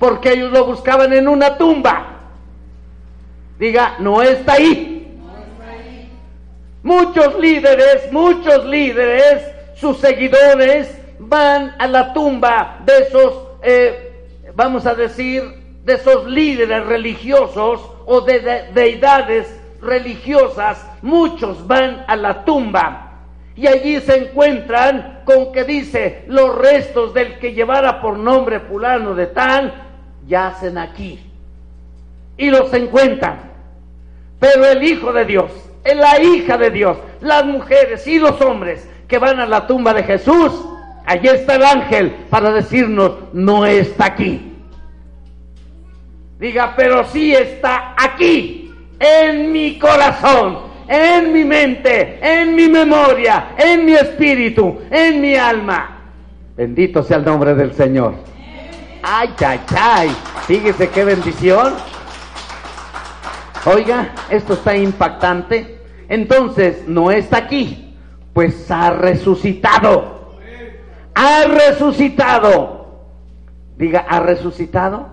porque 0.00 0.32
ellos 0.32 0.50
lo 0.50 0.64
buscaban 0.64 1.12
en 1.12 1.28
una 1.28 1.58
tumba. 1.58 2.06
Diga, 3.58 3.96
no 3.98 4.22
está 4.22 4.54
ahí. 4.54 4.96
Muchos 6.82 7.38
líderes, 7.38 8.10
muchos 8.10 8.64
líderes, 8.64 9.42
sus 9.76 9.98
seguidores 9.98 10.98
van 11.18 11.74
a 11.78 11.86
la 11.86 12.14
tumba 12.14 12.78
de 12.86 12.98
esos, 13.00 13.34
eh, 13.62 14.26
vamos 14.54 14.86
a 14.86 14.94
decir, 14.94 15.42
de 15.84 15.92
esos 15.92 16.26
líderes 16.26 16.86
religiosos 16.86 17.82
o 18.06 18.22
de 18.22 18.70
deidades 18.72 19.54
religiosas. 19.82 20.86
Muchos 21.02 21.66
van 21.66 22.04
a 22.08 22.16
la 22.16 22.42
tumba 22.46 23.09
y 23.60 23.66
allí 23.66 24.00
se 24.00 24.16
encuentran 24.16 25.20
con 25.26 25.52
que 25.52 25.64
dice 25.64 26.24
los 26.28 26.56
restos 26.56 27.12
del 27.12 27.38
que 27.38 27.52
llevara 27.52 28.00
por 28.00 28.16
nombre 28.16 28.58
fulano 28.60 29.14
de 29.14 29.26
tal 29.26 29.74
yacen 30.26 30.78
aquí 30.78 31.20
y 32.38 32.48
los 32.48 32.72
encuentran. 32.72 33.38
Pero 34.38 34.64
el 34.64 34.82
Hijo 34.82 35.12
de 35.12 35.26
Dios, 35.26 35.50
la 35.84 36.18
hija 36.22 36.56
de 36.56 36.70
Dios, 36.70 36.96
las 37.20 37.44
mujeres 37.44 38.06
y 38.06 38.18
los 38.18 38.40
hombres 38.40 38.88
que 39.06 39.18
van 39.18 39.38
a 39.38 39.46
la 39.46 39.66
tumba 39.66 39.92
de 39.92 40.04
Jesús, 40.04 40.64
allí 41.04 41.28
está 41.28 41.56
el 41.56 41.64
ángel 41.64 42.12
para 42.30 42.52
decirnos, 42.52 43.12
no 43.34 43.66
está 43.66 44.06
aquí. 44.06 44.54
Diga, 46.38 46.72
pero 46.74 47.04
sí 47.04 47.34
está 47.34 47.94
aquí, 47.94 48.72
en 48.98 49.52
mi 49.52 49.78
corazón, 49.78 50.69
en 50.90 51.32
mi 51.32 51.44
mente, 51.44 52.18
en 52.20 52.56
mi 52.56 52.68
memoria, 52.68 53.52
en 53.56 53.86
mi 53.86 53.92
espíritu, 53.92 54.80
en 54.90 55.20
mi 55.20 55.36
alma. 55.36 55.98
Bendito 56.56 57.04
sea 57.04 57.18
el 57.18 57.24
nombre 57.24 57.54
del 57.54 57.72
Señor. 57.74 58.14
Ay, 59.00 59.30
ay, 59.46 59.60
ay. 59.78 60.10
Fíjese 60.48 60.88
qué 60.88 61.04
bendición. 61.04 61.74
Oiga, 63.64 64.14
esto 64.30 64.54
está 64.54 64.76
impactante. 64.76 65.78
Entonces, 66.08 66.82
no 66.88 67.12
está 67.12 67.36
aquí, 67.36 67.94
pues 68.32 68.68
ha 68.68 68.90
resucitado. 68.90 70.34
Ha 71.14 71.44
resucitado. 71.44 73.04
Diga, 73.76 74.06
ha 74.08 74.18
resucitado. 74.18 75.08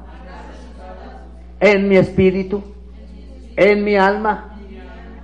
En 1.59 1.87
mi 1.87 1.97
espíritu, 1.97 2.63
en 3.55 3.83
mi 3.83 3.95
alma, 3.95 4.56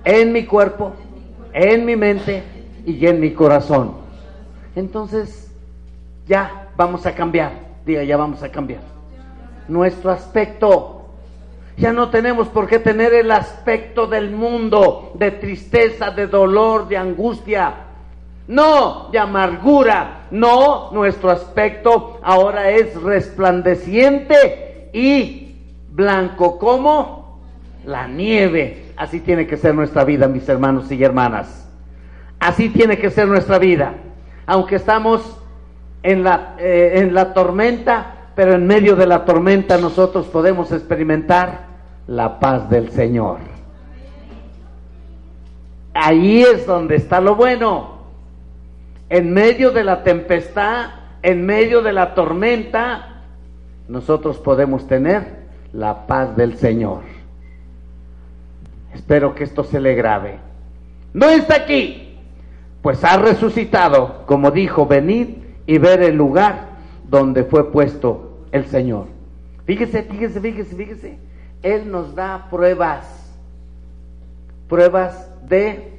en 0.04 0.32
mi 0.32 0.44
cuerpo, 0.44 0.92
en 1.52 1.84
mi 1.84 1.96
mente 1.96 2.42
y 2.86 3.06
en 3.06 3.20
mi 3.20 3.32
corazón. 3.32 3.92
Entonces, 4.76 5.50
ya 6.26 6.68
vamos 6.76 7.06
a 7.06 7.14
cambiar 7.14 7.64
diga, 7.84 8.02
ya 8.02 8.16
vamos 8.16 8.42
a 8.42 8.50
cambiar. 8.50 8.80
Nuestro 9.68 10.10
aspecto. 10.10 10.90
Ya 11.76 11.92
no 11.92 12.08
tenemos 12.10 12.46
por 12.48 12.68
qué 12.68 12.78
tener 12.78 13.12
el 13.14 13.32
aspecto 13.32 14.06
del 14.06 14.30
mundo, 14.30 15.12
de 15.14 15.32
tristeza, 15.32 16.12
de 16.12 16.28
dolor, 16.28 16.86
de 16.86 16.96
angustia. 16.96 17.74
No, 18.46 19.08
de 19.10 19.18
amargura. 19.18 20.26
No, 20.30 20.92
nuestro 20.92 21.30
aspecto 21.30 22.20
ahora 22.22 22.70
es 22.70 22.94
resplandeciente 23.02 24.90
y 24.92 25.56
blanco 25.90 26.58
como 26.58 27.40
la 27.84 28.06
nieve. 28.06 28.83
Así 28.96 29.20
tiene 29.20 29.46
que 29.46 29.56
ser 29.56 29.74
nuestra 29.74 30.04
vida, 30.04 30.28
mis 30.28 30.48
hermanos 30.48 30.90
y 30.90 31.02
hermanas. 31.02 31.68
Así 32.38 32.68
tiene 32.68 32.98
que 32.98 33.10
ser 33.10 33.26
nuestra 33.28 33.58
vida. 33.58 33.94
aunque 34.46 34.76
estamos 34.76 35.40
en 36.02 36.22
la, 36.22 36.56
eh, 36.58 36.96
en 36.96 37.14
la 37.14 37.32
tormenta, 37.32 38.28
pero 38.34 38.52
en 38.52 38.66
medio 38.66 38.94
de 38.94 39.06
la 39.06 39.24
tormenta 39.24 39.78
nosotros 39.78 40.26
podemos 40.26 40.70
experimentar 40.70 41.60
la 42.06 42.38
paz 42.38 42.68
del 42.68 42.90
Señor. 42.90 43.38
Ahí 45.94 46.42
es 46.42 46.66
donde 46.66 46.96
está 46.96 47.20
lo 47.20 47.36
bueno. 47.36 47.94
En 49.08 49.32
medio 49.32 49.70
de 49.70 49.84
la 49.84 50.02
tempestad, 50.02 50.90
en 51.22 51.46
medio 51.46 51.82
de 51.82 51.92
la 51.92 52.14
tormenta, 52.14 53.22
nosotros 53.88 54.38
podemos 54.38 54.86
tener 54.86 55.44
la 55.72 56.06
paz 56.06 56.36
del 56.36 56.56
Señor. 56.58 57.13
Espero 58.94 59.34
que 59.34 59.44
esto 59.44 59.64
se 59.64 59.80
le 59.80 59.94
grave. 59.94 60.38
No 61.12 61.28
está 61.28 61.56
aquí, 61.56 62.18
pues 62.80 63.04
ha 63.04 63.16
resucitado, 63.16 64.24
como 64.26 64.50
dijo, 64.50 64.86
venid 64.86 65.28
y 65.66 65.78
ver 65.78 66.02
el 66.02 66.16
lugar 66.16 66.68
donde 67.08 67.44
fue 67.44 67.70
puesto 67.70 68.46
el 68.52 68.66
Señor. 68.66 69.06
Fíjese, 69.66 70.02
fíjese, 70.02 70.40
fíjese, 70.40 70.76
fíjese. 70.76 71.18
Él 71.62 71.90
nos 71.90 72.14
da 72.14 72.46
pruebas, 72.50 73.34
pruebas 74.68 75.30
de, 75.48 75.98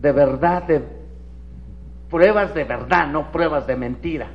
de 0.00 0.12
verdad, 0.12 0.62
de, 0.62 0.82
pruebas 2.08 2.54
de 2.54 2.64
verdad, 2.64 3.08
no 3.08 3.30
pruebas 3.32 3.66
de 3.66 3.76
mentira. 3.76 4.28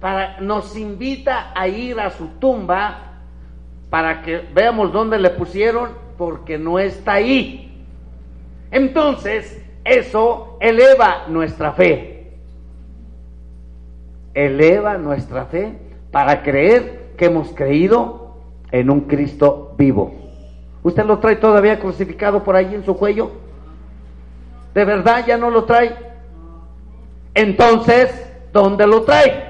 Para, 0.00 0.40
nos 0.40 0.76
invita 0.76 1.52
a 1.54 1.68
ir 1.68 1.98
a 2.00 2.10
su 2.10 2.26
tumba 2.40 3.04
para 3.90 4.22
que 4.22 4.48
veamos 4.52 4.92
dónde 4.92 5.18
le 5.18 5.30
pusieron, 5.30 6.07
porque 6.18 6.58
no 6.58 6.78
está 6.78 7.14
ahí. 7.14 7.86
Entonces, 8.70 9.64
eso 9.84 10.58
eleva 10.60 11.26
nuestra 11.28 11.72
fe. 11.72 12.32
Eleva 14.34 14.98
nuestra 14.98 15.46
fe 15.46 15.72
para 16.10 16.42
creer 16.42 17.12
que 17.16 17.26
hemos 17.26 17.48
creído 17.54 18.34
en 18.70 18.90
un 18.90 19.02
Cristo 19.02 19.74
vivo. 19.78 20.12
¿Usted 20.82 21.04
lo 21.04 21.18
trae 21.18 21.36
todavía 21.36 21.78
crucificado 21.78 22.44
por 22.44 22.56
ahí 22.56 22.74
en 22.74 22.84
su 22.84 22.96
cuello? 22.96 23.30
¿De 24.74 24.84
verdad 24.84 25.24
ya 25.26 25.36
no 25.36 25.50
lo 25.50 25.64
trae? 25.64 25.96
Entonces, 27.34 28.10
¿dónde 28.52 28.86
lo 28.86 29.02
trae? 29.02 29.47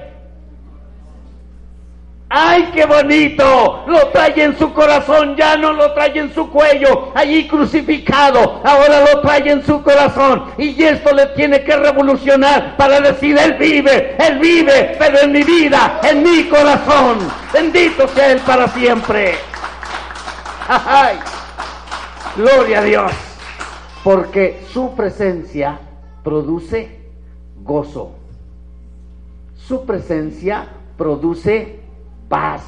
¡Ay, 2.31 2.69
qué 2.71 2.85
bonito! 2.85 3.85
Lo 3.87 4.07
trae 4.09 4.43
en 4.43 4.55
su 4.55 4.71
corazón, 4.71 5.35
ya 5.35 5.57
no 5.57 5.73
lo 5.73 5.93
trae 5.93 6.15
en 6.19 6.31
su 6.31 6.47
cuello, 6.51 7.11
allí 7.15 7.47
crucificado, 7.47 8.61
ahora 8.63 9.01
lo 9.01 9.19
trae 9.21 9.49
en 9.49 9.65
su 9.65 9.81
corazón. 9.81 10.43
Y 10.59 10.83
esto 10.83 11.11
le 11.15 11.25
tiene 11.27 11.63
que 11.63 11.75
revolucionar 11.75 12.77
para 12.77 13.01
decir, 13.01 13.35
Él 13.35 13.53
vive, 13.53 14.15
Él 14.19 14.37
vive, 14.37 14.95
pero 14.99 15.21
en 15.21 15.31
mi 15.31 15.41
vida, 15.41 15.99
en 16.03 16.21
mi 16.21 16.43
corazón. 16.43 17.17
Bendito 17.51 18.07
sea 18.09 18.31
Él 18.31 18.39
para 18.45 18.67
siempre. 18.67 19.33
¡Ay! 20.67 21.17
Gloria 22.35 22.79
a 22.79 22.83
Dios. 22.83 23.11
Porque 24.03 24.63
su 24.71 24.93
presencia 24.93 25.79
produce 26.23 26.99
gozo. 27.63 28.11
Su 29.57 29.83
presencia 29.83 30.67
produce 30.95 31.78
paz. 32.29 32.61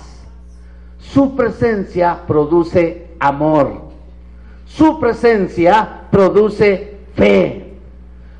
Su 1.00 1.36
presencia 1.36 2.26
produce 2.28 3.08
amor. 3.20 3.82
Su 4.66 5.00
presencia 5.00 6.02
produce 6.12 6.98
fe. 7.16 7.74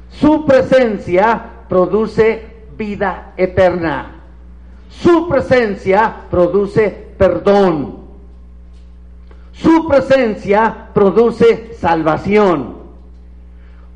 Su 0.10 0.46
presencia 0.46 1.46
produce 1.70 2.46
vida 2.78 3.34
eterna. 3.38 4.16
Su 4.90 5.28
presencia 5.30 6.24
produce 6.30 6.90
perdón. 7.18 8.02
Su 9.54 9.88
presencia 9.88 10.90
produce 10.94 11.74
salvación. 11.80 12.78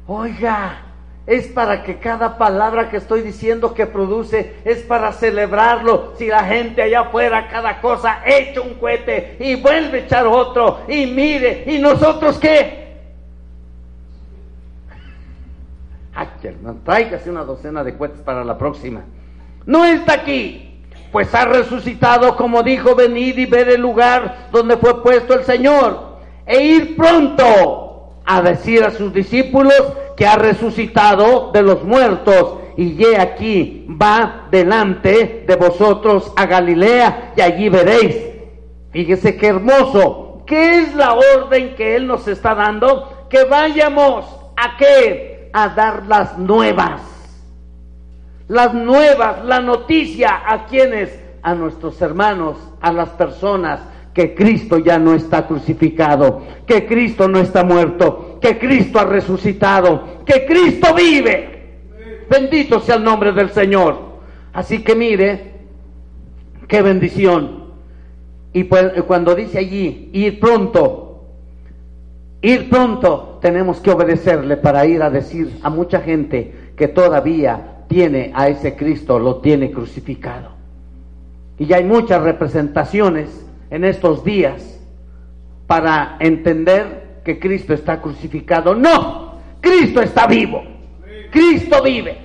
Oiga, 0.07 0.84
es 1.27 1.47
para 1.47 1.83
que 1.83 1.97
cada 1.97 2.37
palabra 2.37 2.89
que 2.89 2.97
estoy 2.97 3.21
diciendo 3.21 3.73
que 3.73 3.87
produce 3.87 4.57
es 4.63 4.83
para 4.83 5.11
celebrarlo. 5.11 6.13
Si 6.17 6.27
la 6.27 6.43
gente 6.43 6.81
allá 6.81 7.01
afuera, 7.01 7.47
cada 7.47 7.81
cosa 7.81 8.21
echa 8.25 8.61
un 8.61 8.75
cohete 8.75 9.37
y 9.39 9.55
vuelve 9.55 10.01
a 10.01 10.01
echar 10.03 10.27
otro 10.27 10.81
y 10.87 11.07
mire, 11.07 11.63
¿y 11.65 11.79
nosotros 11.79 12.37
qué? 12.37 12.85
Ay, 16.13 16.27
hermano, 16.43 16.79
tráigase 16.85 17.29
una 17.29 17.43
docena 17.43 17.83
de 17.83 17.97
cohetes 17.97 18.21
para 18.21 18.43
la 18.43 18.57
próxima. 18.57 19.01
No 19.65 19.83
está 19.83 20.13
aquí, 20.13 20.81
pues 21.11 21.33
ha 21.33 21.45
resucitado, 21.45 22.37
como 22.37 22.61
dijo, 22.61 22.95
venid 22.95 23.37
y 23.37 23.45
ver 23.47 23.67
el 23.69 23.81
lugar 23.81 24.47
donde 24.51 24.77
fue 24.77 25.01
puesto 25.01 25.33
el 25.33 25.43
Señor, 25.43 26.19
e 26.45 26.63
ir 26.63 26.95
pronto 26.95 28.13
a 28.23 28.41
decir 28.41 28.83
a 28.83 28.91
sus 28.91 29.11
discípulos 29.11 29.93
que 30.15 30.25
ha 30.25 30.35
resucitado 30.35 31.51
de 31.51 31.61
los 31.61 31.83
muertos 31.83 32.59
y 32.77 32.95
ye 32.95 33.17
aquí 33.17 33.85
va 33.89 34.47
delante 34.51 35.45
de 35.47 35.55
vosotros 35.55 36.31
a 36.35 36.45
Galilea 36.45 37.33
y 37.35 37.41
allí 37.41 37.69
veréis. 37.69 38.17
Fíjese 38.91 39.37
qué 39.37 39.47
hermoso. 39.47 40.43
¿Qué 40.45 40.79
es 40.79 40.95
la 40.95 41.13
orden 41.13 41.75
que 41.75 41.95
Él 41.95 42.05
nos 42.07 42.27
está 42.27 42.53
dando? 42.53 43.27
Que 43.29 43.45
vayamos 43.45 44.25
a 44.55 44.77
qué? 44.77 45.49
A 45.53 45.69
dar 45.69 46.05
las 46.05 46.37
nuevas. 46.37 47.01
Las 48.47 48.73
nuevas, 48.73 49.43
la 49.43 49.59
noticia 49.59 50.43
a 50.45 50.65
quienes, 50.65 51.19
a 51.41 51.55
nuestros 51.55 51.99
hermanos, 52.01 52.57
a 52.79 52.93
las 52.93 53.09
personas, 53.09 53.79
que 54.13 54.33
Cristo 54.33 54.77
ya 54.77 54.97
no 54.97 55.13
está 55.13 55.45
crucificado, 55.45 56.41
que 56.65 56.85
Cristo 56.87 57.27
no 57.27 57.39
está 57.39 57.65
muerto, 57.65 58.24
que 58.45 58.59
Cristo 58.59 58.99
ha 58.99 59.05
resucitado, 59.05 60.23
que 60.23 60.45
Cristo 60.45 60.93
vive. 60.93 61.79
Bendito 62.29 62.79
sea 62.79 62.95
el 62.95 63.03
nombre 63.03 63.31
del 63.31 63.49
Señor. 63.49 63.97
Así 64.53 64.83
que 64.83 64.93
mire, 64.93 65.53
qué 66.67 66.83
bendición. 66.83 67.71
Y 68.53 68.65
pues, 68.65 69.01
cuando 69.07 69.33
dice 69.33 69.57
allí, 69.57 70.11
ir 70.13 70.39
pronto, 70.39 71.25
ir 72.43 72.69
pronto, 72.69 73.39
tenemos 73.41 73.79
que 73.79 73.89
obedecerle 73.89 74.57
para 74.57 74.85
ir 74.85 75.01
a 75.01 75.09
decir 75.09 75.57
a 75.63 75.71
mucha 75.71 76.01
gente 76.01 76.53
que 76.75 76.87
todavía 76.87 77.85
tiene 77.87 78.31
a 78.35 78.47
ese 78.47 78.75
Cristo, 78.75 79.17
lo 79.17 79.37
tiene 79.37 79.71
crucificado. 79.71 80.49
Y 81.57 81.65
ya 81.65 81.77
hay 81.77 81.83
muchas 81.83 82.21
representaciones 82.21 83.43
en 83.71 83.85
estos 83.85 84.23
días 84.23 84.79
para 85.65 86.17
entender 86.19 87.04
que 87.25 87.39
Cristo 87.39 87.73
está 87.73 87.99
crucificado. 87.99 88.75
No, 88.75 89.33
Cristo 89.59 90.01
está 90.01 90.27
vivo. 90.27 90.63
Cristo 91.31 91.83
vive. 91.83 92.19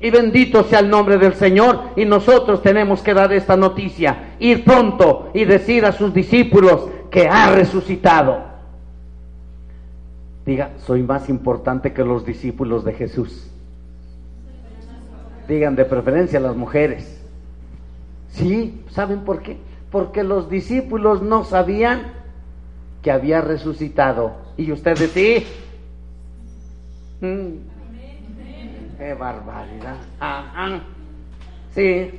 Y 0.00 0.10
bendito 0.10 0.62
sea 0.62 0.78
el 0.78 0.88
nombre 0.88 1.18
del 1.18 1.34
Señor. 1.34 1.90
Y 1.96 2.04
nosotros 2.04 2.62
tenemos 2.62 3.02
que 3.02 3.12
dar 3.12 3.32
esta 3.32 3.56
noticia, 3.56 4.36
ir 4.38 4.64
pronto 4.64 5.30
y 5.34 5.44
decir 5.44 5.84
a 5.84 5.92
sus 5.92 6.14
discípulos 6.14 6.88
que 7.10 7.28
ha 7.28 7.50
resucitado. 7.50 8.46
Diga, 10.46 10.70
soy 10.78 11.02
más 11.02 11.28
importante 11.28 11.92
que 11.92 12.04
los 12.04 12.24
discípulos 12.24 12.84
de 12.84 12.94
Jesús. 12.94 13.50
Digan 15.48 15.74
de 15.74 15.84
preferencia 15.84 16.38
las 16.38 16.56
mujeres. 16.56 17.20
Sí, 18.30 18.82
¿saben 18.90 19.24
por 19.24 19.42
qué? 19.42 19.58
porque 19.90 20.22
los 20.22 20.50
discípulos 20.50 21.22
no 21.22 21.44
sabían 21.44 22.12
que 23.02 23.10
había 23.10 23.40
resucitado. 23.40 24.36
Y 24.56 24.72
ustedes 24.72 25.10
sí. 25.10 25.46
Mm. 27.20 27.78
Qué 28.98 29.14
barbaridad. 29.14 29.96
Sí. 31.74 32.10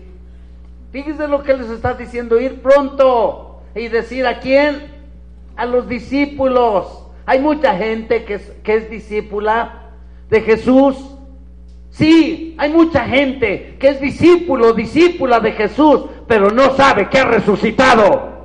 Fíjense 0.91 1.27
lo 1.27 1.43
que 1.43 1.55
les 1.55 1.69
está 1.69 1.93
diciendo, 1.93 2.39
ir 2.39 2.61
pronto 2.61 3.61
y 3.75 3.89
decir 3.89 4.25
a 4.25 4.39
quién, 4.39 4.87
a 5.55 5.65
los 5.65 5.87
discípulos. 5.87 7.05
Hay 7.25 7.39
mucha 7.39 7.75
gente 7.75 8.23
que 8.23 8.35
es, 8.35 8.51
que 8.63 8.75
es 8.75 8.89
discípula 8.89 9.89
de 10.29 10.41
Jesús. 10.41 10.95
Sí, 11.91 12.55
hay 12.57 12.71
mucha 12.71 13.05
gente 13.05 13.75
que 13.79 13.89
es 13.89 14.01
discípulo, 14.01 14.73
discípula 14.73 15.39
de 15.39 15.51
Jesús, 15.51 16.05
pero 16.27 16.49
no 16.49 16.73
sabe 16.75 17.09
que 17.09 17.19
ha 17.19 17.25
resucitado. 17.25 18.38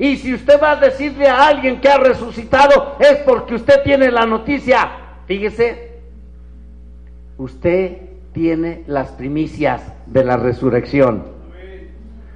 Y 0.00 0.16
si 0.16 0.32
usted 0.32 0.58
va 0.58 0.72
a 0.72 0.76
decirle 0.76 1.28
a 1.28 1.46
alguien 1.46 1.78
que 1.78 1.90
ha 1.90 1.98
resucitado, 1.98 2.96
es 2.98 3.18
porque 3.18 3.54
usted 3.54 3.82
tiene 3.84 4.10
la 4.10 4.24
noticia. 4.24 4.90
Fíjese, 5.26 5.98
usted 7.36 7.98
tiene 8.32 8.82
las 8.86 9.10
primicias 9.10 9.82
de 10.06 10.24
la 10.24 10.38
resurrección. 10.38 11.24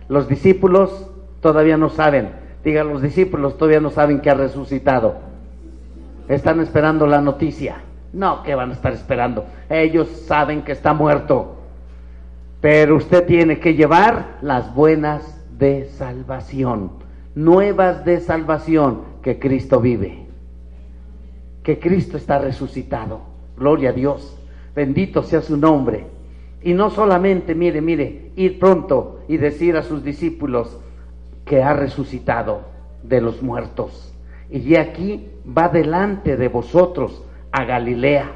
Los 0.08 0.28
discípulos 0.28 1.10
todavía 1.40 1.78
no 1.78 1.88
saben. 1.88 2.32
Diga, 2.62 2.84
los 2.84 3.00
discípulos 3.00 3.56
todavía 3.56 3.80
no 3.80 3.88
saben 3.88 4.20
que 4.20 4.28
ha 4.28 4.34
resucitado. 4.34 5.16
Están 6.28 6.60
esperando 6.60 7.06
la 7.06 7.22
noticia. 7.22 7.76
No, 8.12 8.42
que 8.42 8.54
van 8.54 8.72
a 8.72 8.74
estar 8.74 8.92
esperando. 8.92 9.46
Ellos 9.70 10.08
saben 10.26 10.64
que 10.64 10.72
está 10.72 10.92
muerto. 10.92 11.56
Pero 12.60 12.96
usted 12.96 13.24
tiene 13.24 13.58
que 13.58 13.72
llevar 13.72 14.36
las 14.42 14.74
buenas 14.74 15.42
de 15.58 15.86
salvación, 15.96 17.03
nuevas 17.34 18.04
de 18.04 18.20
salvación, 18.20 19.14
que 19.22 19.38
Cristo 19.38 19.80
vive, 19.80 20.26
que 21.62 21.78
Cristo 21.78 22.16
está 22.16 22.38
resucitado. 22.38 23.20
Gloria 23.56 23.90
a 23.90 23.92
Dios. 23.92 24.38
Bendito 24.74 25.22
sea 25.22 25.40
su 25.40 25.56
nombre. 25.56 26.06
Y 26.62 26.74
no 26.74 26.90
solamente, 26.90 27.54
mire, 27.54 27.80
mire, 27.80 28.32
ir 28.36 28.58
pronto 28.58 29.20
y 29.28 29.36
decir 29.36 29.76
a 29.76 29.82
sus 29.82 30.04
discípulos 30.04 30.78
que 31.44 31.62
ha 31.62 31.72
resucitado 31.74 32.62
de 33.02 33.20
los 33.20 33.42
muertos. 33.42 34.12
Y 34.50 34.76
aquí 34.76 35.28
va 35.46 35.68
delante 35.68 36.36
de 36.36 36.48
vosotros 36.48 37.22
a 37.52 37.64
Galilea. 37.64 38.32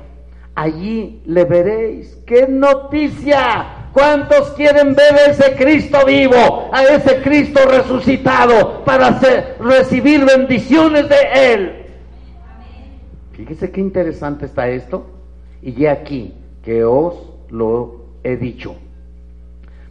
Allí 0.55 1.23
le 1.27 1.45
veréis. 1.45 2.23
¡Qué 2.27 2.47
noticia! 2.49 3.78
¿Cuántos 3.93 4.51
quieren 4.51 4.95
ver 4.95 5.15
a 5.15 5.27
ese 5.27 5.55
Cristo 5.57 5.99
vivo, 6.07 6.71
a 6.73 6.85
ese 6.85 7.21
Cristo 7.23 7.61
resucitado 7.69 8.85
para 8.85 9.19
recibir 9.61 10.25
bendiciones 10.25 11.09
de 11.09 11.17
Él? 11.35 11.73
Fíjese 13.33 13.71
qué 13.71 13.81
interesante 13.81 14.47
está 14.47 14.69
esto. 14.69 15.07
Y 15.63 15.87
aquí 15.87 16.35
que 16.63 16.85
os 16.85 17.15
lo 17.51 18.05
he 18.23 18.37
dicho. 18.37 18.77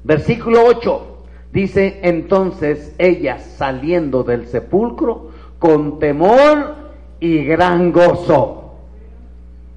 Versículo 0.03 0.63
8 0.65 1.17
dice, 1.51 1.99
entonces 2.03 2.93
ella 2.97 3.39
saliendo 3.39 4.23
del 4.23 4.47
sepulcro 4.47 5.31
con 5.59 5.99
temor 5.99 6.75
y 7.19 7.43
gran 7.43 7.91
gozo. 7.91 8.75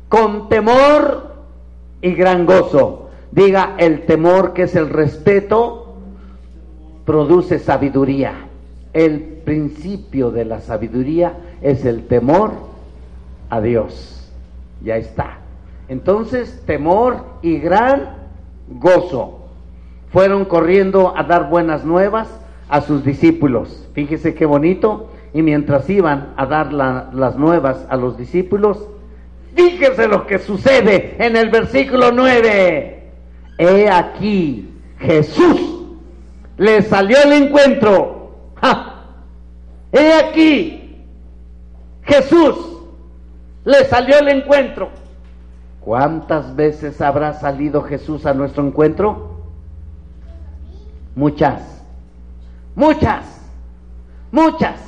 Con 0.08 0.48
temor 0.48 1.36
y 2.02 2.12
gran 2.14 2.46
gozo. 2.46 2.99
Diga, 3.32 3.74
el 3.78 4.06
temor 4.06 4.52
que 4.52 4.62
es 4.62 4.74
el 4.74 4.88
respeto 4.88 5.94
produce 7.04 7.58
sabiduría. 7.58 8.46
El 8.92 9.20
principio 9.20 10.30
de 10.30 10.44
la 10.44 10.60
sabiduría 10.60 11.34
es 11.62 11.84
el 11.84 12.06
temor 12.06 12.52
a 13.48 13.60
Dios. 13.60 14.32
Ya 14.82 14.96
está. 14.96 15.38
Entonces, 15.88 16.62
temor 16.66 17.24
y 17.42 17.58
gran 17.58 18.16
gozo. 18.68 19.46
Fueron 20.12 20.44
corriendo 20.44 21.16
a 21.16 21.22
dar 21.22 21.48
buenas 21.48 21.84
nuevas 21.84 22.28
a 22.68 22.80
sus 22.80 23.04
discípulos. 23.04 23.88
Fíjese 23.92 24.34
qué 24.34 24.46
bonito. 24.46 25.10
Y 25.32 25.42
mientras 25.42 25.88
iban 25.88 26.32
a 26.36 26.46
dar 26.46 26.72
las 26.72 27.36
nuevas 27.36 27.86
a 27.88 27.96
los 27.96 28.18
discípulos, 28.18 28.88
fíjese 29.54 30.08
lo 30.08 30.26
que 30.26 30.40
sucede 30.40 31.14
en 31.20 31.36
el 31.36 31.50
versículo 31.50 32.10
9. 32.10 32.99
He 33.60 33.90
aquí, 33.90 34.72
Jesús 34.98 35.60
le 36.56 36.80
salió 36.80 37.18
el 37.22 37.44
encuentro. 37.44 38.30
He 39.92 40.14
aquí, 40.14 41.04
Jesús 42.00 42.56
le 43.66 43.84
salió 43.84 44.18
el 44.18 44.28
encuentro. 44.28 44.88
¿Cuántas 45.80 46.56
veces 46.56 47.02
habrá 47.02 47.34
salido 47.34 47.82
Jesús 47.82 48.24
a 48.24 48.32
nuestro 48.32 48.66
encuentro? 48.66 49.42
Muchas, 51.14 51.84
muchas, 52.74 53.46
muchas. 54.32 54.80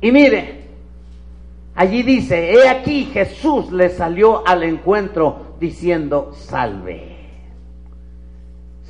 Y 0.00 0.12
mire, 0.12 0.68
allí 1.74 2.04
dice, 2.04 2.52
he 2.52 2.68
aquí 2.68 3.06
Jesús 3.06 3.72
le 3.72 3.88
salió 3.88 4.46
al 4.46 4.62
encuentro 4.62 5.56
diciendo, 5.58 6.30
salve. 6.34 7.17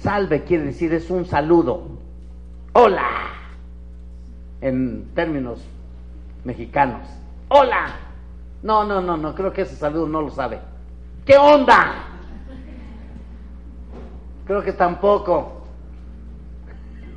Salve 0.01 0.45
quiere 0.45 0.65
decir 0.65 0.93
es 0.95 1.11
un 1.11 1.25
saludo. 1.25 1.89
Hola. 2.73 3.09
En 4.61 5.09
términos 5.15 5.61
mexicanos. 6.45 7.07
Hola. 7.49 7.97
No, 8.63 8.85
no, 8.85 9.01
no, 9.01 9.17
no, 9.17 9.35
creo 9.35 9.53
que 9.53 9.63
ese 9.63 9.77
saludo 9.77 10.09
no 10.09 10.23
lo 10.23 10.31
sabe. 10.31 10.61
¿Qué 11.25 11.37
onda? 11.37 11.95
Creo 14.47 14.63
que 14.63 14.73
tampoco. 14.73 15.63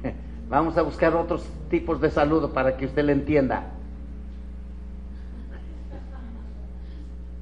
Vamos 0.49 0.77
a 0.77 0.81
buscar 0.81 1.15
otros 1.15 1.47
tipos 1.69 2.01
de 2.01 2.11
saludo 2.11 2.51
para 2.51 2.77
que 2.77 2.85
usted 2.85 3.03
le 3.03 3.13
entienda. 3.13 3.63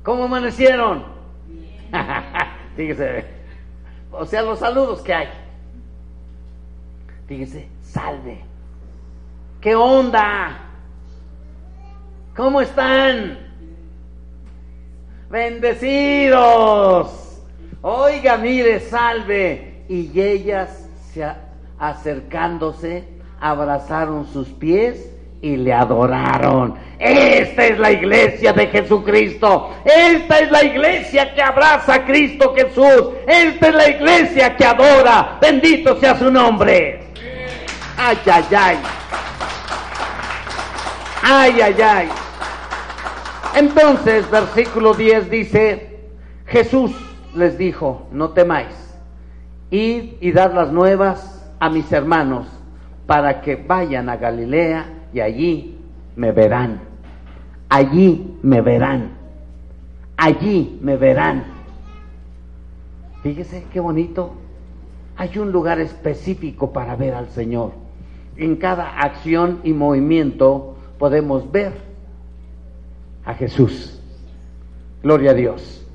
¿Cómo 0.04 0.26
amanecieron? 0.26 1.04
Fíjese. 2.76 3.39
O 4.12 4.26
sea, 4.26 4.42
los 4.42 4.60
saludos 4.60 5.02
que 5.02 5.14
hay. 5.14 5.30
Fíjese, 7.28 7.68
salve. 7.84 8.42
¿Qué 9.62 9.76
onda? 9.76 10.58
¿Cómo 12.36 12.62
están? 12.62 13.50
bendecidos. 15.30 17.12
Oiga, 17.82 18.38
mire, 18.38 18.80
salve. 18.82 19.84
Y 19.88 20.20
ellas, 20.20 20.88
se, 21.12 21.26
acercándose, 21.78 23.08
abrazaron 23.40 24.28
sus 24.28 24.50
pies 24.50 25.10
y 25.42 25.58
le 25.58 25.74
adoraron. 25.74 26.76
Esta 26.98 27.66
es 27.66 27.80
la 27.80 27.92
iglesia 27.92 28.52
de 28.54 28.68
Jesucristo. 28.68 29.72
Esta 29.86 30.40
es 30.40 30.52
la 30.52 30.64
iglesia 30.64 31.34
que 31.34 31.42
abraza 31.42 31.96
a 31.96 32.06
Cristo 32.06 32.54
Jesús. 32.56 33.14
Esta 33.26 33.70
es 33.70 33.76
la 33.76 33.90
iglesia 33.90 34.56
que 34.56 34.66
adora. 34.66 35.38
Bendito 35.42 35.98
sea 36.00 36.18
su 36.18 36.30
nombre. 36.30 37.00
Ay, 37.98 38.18
ay, 38.32 38.46
ay. 38.58 38.78
Ay, 41.24 41.62
ay, 41.62 41.82
ay. 41.82 42.10
Entonces, 43.56 44.30
versículo 44.30 44.94
10 44.94 45.30
dice, 45.30 46.00
Jesús 46.46 46.92
les 47.36 47.58
dijo, 47.58 48.08
no 48.12 48.30
temáis, 48.30 48.76
id 49.70 50.14
y 50.20 50.32
dar 50.32 50.54
las 50.54 50.72
nuevas 50.72 51.50
a 51.60 51.70
mis 51.70 51.92
hermanos 51.92 52.48
para 53.06 53.42
que 53.42 53.56
vayan 53.56 54.10
a 54.10 54.18
Galilea 54.18 54.99
y 55.14 55.20
allí 55.20 55.78
me 56.16 56.32
verán. 56.32 56.82
Allí 57.70 58.38
me 58.42 58.62
verán. 58.62 59.12
Allí 60.18 60.80
me 60.82 60.98
verán. 60.98 61.46
Fíjese 63.24 63.66
qué 63.72 63.80
bonito. 63.80 64.34
Hay 65.18 65.38
un 65.38 65.52
lugar 65.52 65.80
específico 65.80 66.72
para 66.72 66.96
ver 66.96 67.14
al 67.14 67.30
Señor. 67.30 67.72
En 68.38 68.56
cada 68.56 69.00
acción 69.00 69.60
y 69.64 69.74
movimiento 69.74 70.76
podemos 70.98 71.52
ver 71.52 71.74
a 73.26 73.34
Jesús. 73.34 74.02
Gloria 75.04 75.32
a 75.32 75.34
Dios. 75.34 75.86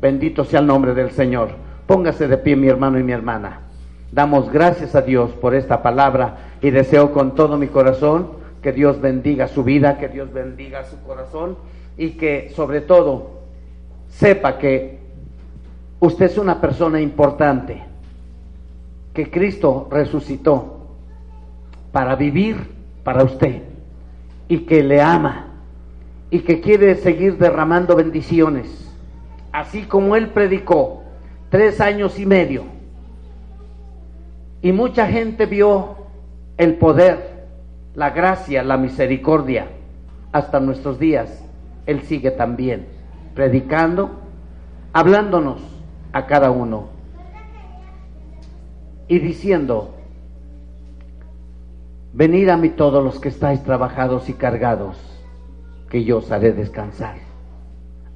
Bendito 0.00 0.44
sea 0.44 0.60
el 0.60 0.66
nombre 0.66 0.94
del 0.94 1.10
Señor. 1.10 1.50
Póngase 1.86 2.28
de 2.28 2.38
pie 2.38 2.56
mi 2.56 2.68
hermano 2.68 2.98
y 2.98 3.02
mi 3.02 3.12
hermana. 3.12 3.60
Damos 4.12 4.50
gracias 4.50 4.94
a 4.94 5.02
Dios 5.02 5.32
por 5.32 5.54
esta 5.54 5.82
palabra 5.82 6.36
y 6.62 6.70
deseo 6.70 7.12
con 7.12 7.34
todo 7.34 7.58
mi 7.58 7.68
corazón 7.68 8.28
que 8.62 8.72
Dios 8.72 9.00
bendiga 9.00 9.48
su 9.48 9.64
vida, 9.64 9.98
que 9.98 10.08
Dios 10.08 10.32
bendiga 10.32 10.84
su 10.84 11.00
corazón 11.02 11.56
y 11.96 12.10
que 12.10 12.50
sobre 12.54 12.80
todo 12.80 13.38
sepa 14.08 14.58
que 14.58 14.98
usted 16.00 16.26
es 16.26 16.38
una 16.38 16.60
persona 16.60 17.00
importante, 17.00 17.82
que 19.12 19.30
Cristo 19.30 19.88
resucitó 19.90 20.78
para 21.92 22.16
vivir 22.16 22.56
para 23.04 23.24
usted 23.24 23.62
y 24.48 24.58
que 24.60 24.82
le 24.82 25.00
ama 25.00 25.46
y 26.30 26.40
que 26.40 26.60
quiere 26.60 26.94
seguir 26.96 27.38
derramando 27.38 27.96
bendiciones, 27.96 28.92
así 29.52 29.82
como 29.82 30.14
él 30.14 30.28
predicó 30.28 31.02
tres 31.50 31.80
años 31.80 32.18
y 32.18 32.26
medio. 32.26 32.64
Y 34.60 34.72
mucha 34.72 35.06
gente 35.06 35.46
vio 35.46 35.96
el 36.56 36.74
poder, 36.74 37.37
la 37.98 38.10
gracia, 38.10 38.62
la 38.62 38.76
misericordia 38.76 39.66
hasta 40.30 40.60
nuestros 40.60 41.00
días. 41.00 41.44
Él 41.84 42.02
sigue 42.02 42.30
también 42.30 42.86
predicando, 43.34 44.20
hablándonos 44.92 45.60
a 46.12 46.26
cada 46.26 46.52
uno 46.52 46.90
y 49.08 49.18
diciendo, 49.18 49.96
venid 52.12 52.48
a 52.50 52.56
mí 52.56 52.68
todos 52.68 53.02
los 53.02 53.18
que 53.18 53.30
estáis 53.30 53.64
trabajados 53.64 54.28
y 54.28 54.34
cargados 54.34 54.96
que 55.90 56.04
yo 56.04 56.18
os 56.18 56.30
haré 56.30 56.52
descansar. 56.52 57.16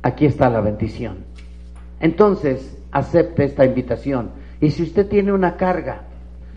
Aquí 0.02 0.26
está 0.26 0.48
la 0.48 0.60
bendición. 0.60 1.24
Entonces, 1.98 2.78
acepte 2.92 3.42
esta 3.42 3.64
invitación. 3.64 4.30
Y 4.60 4.70
si 4.70 4.84
usted 4.84 5.08
tiene 5.08 5.32
una 5.32 5.56
carga, 5.56 6.02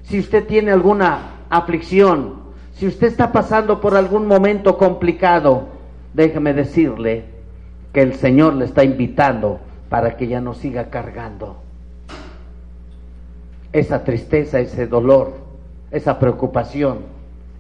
si 0.03 0.19
usted 0.19 0.45
tiene 0.45 0.71
alguna 0.71 1.45
aflicción, 1.49 2.44
si 2.75 2.87
usted 2.87 3.07
está 3.07 3.31
pasando 3.31 3.79
por 3.79 3.95
algún 3.95 4.27
momento 4.27 4.77
complicado, 4.77 5.69
déjeme 6.13 6.53
decirle 6.53 7.23
que 7.93 8.01
el 8.01 8.15
Señor 8.15 8.53
le 8.55 8.65
está 8.65 8.83
invitando 8.83 9.59
para 9.89 10.17
que 10.17 10.27
ya 10.27 10.41
no 10.41 10.53
siga 10.53 10.89
cargando 10.89 11.57
esa 13.71 14.03
tristeza, 14.05 14.59
ese 14.59 14.87
dolor, 14.87 15.33
esa 15.91 16.17
preocupación, 16.19 16.99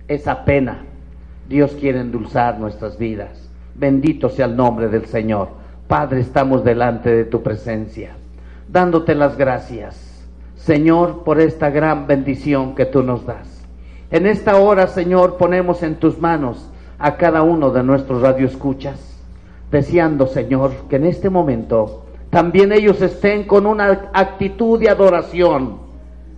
esa 0.07 0.45
pena. 0.45 0.83
Dios 1.47 1.75
quiere 1.79 1.99
endulzar 1.99 2.57
nuestras 2.57 2.97
vidas. 2.97 3.49
Bendito 3.75 4.29
sea 4.29 4.45
el 4.45 4.55
nombre 4.55 4.87
del 4.87 5.05
Señor. 5.05 5.49
Padre, 5.87 6.21
estamos 6.21 6.63
delante 6.63 7.09
de 7.09 7.25
tu 7.25 7.43
presencia, 7.43 8.15
dándote 8.69 9.13
las 9.13 9.37
gracias, 9.37 10.25
Señor, 10.55 11.23
por 11.23 11.39
esta 11.39 11.69
gran 11.69 12.07
bendición 12.07 12.75
que 12.75 12.85
tú 12.85 13.03
nos 13.03 13.25
das. 13.25 13.54
En 14.11 14.25
esta 14.25 14.57
hora, 14.57 14.87
Señor, 14.87 15.37
ponemos 15.37 15.83
en 15.83 15.95
tus 15.95 16.19
manos 16.19 16.69
a 16.99 17.17
cada 17.17 17.41
uno 17.41 17.71
de 17.71 17.83
nuestros 17.83 18.21
radioescuchas, 18.21 19.19
deseando, 19.71 20.27
Señor, 20.27 20.71
que 20.89 20.97
en 20.97 21.05
este 21.05 21.29
momento 21.29 22.05
también 22.29 22.71
ellos 22.71 23.01
estén 23.01 23.45
con 23.45 23.65
una 23.65 24.09
actitud 24.13 24.79
de 24.79 24.89
adoración 24.89 25.85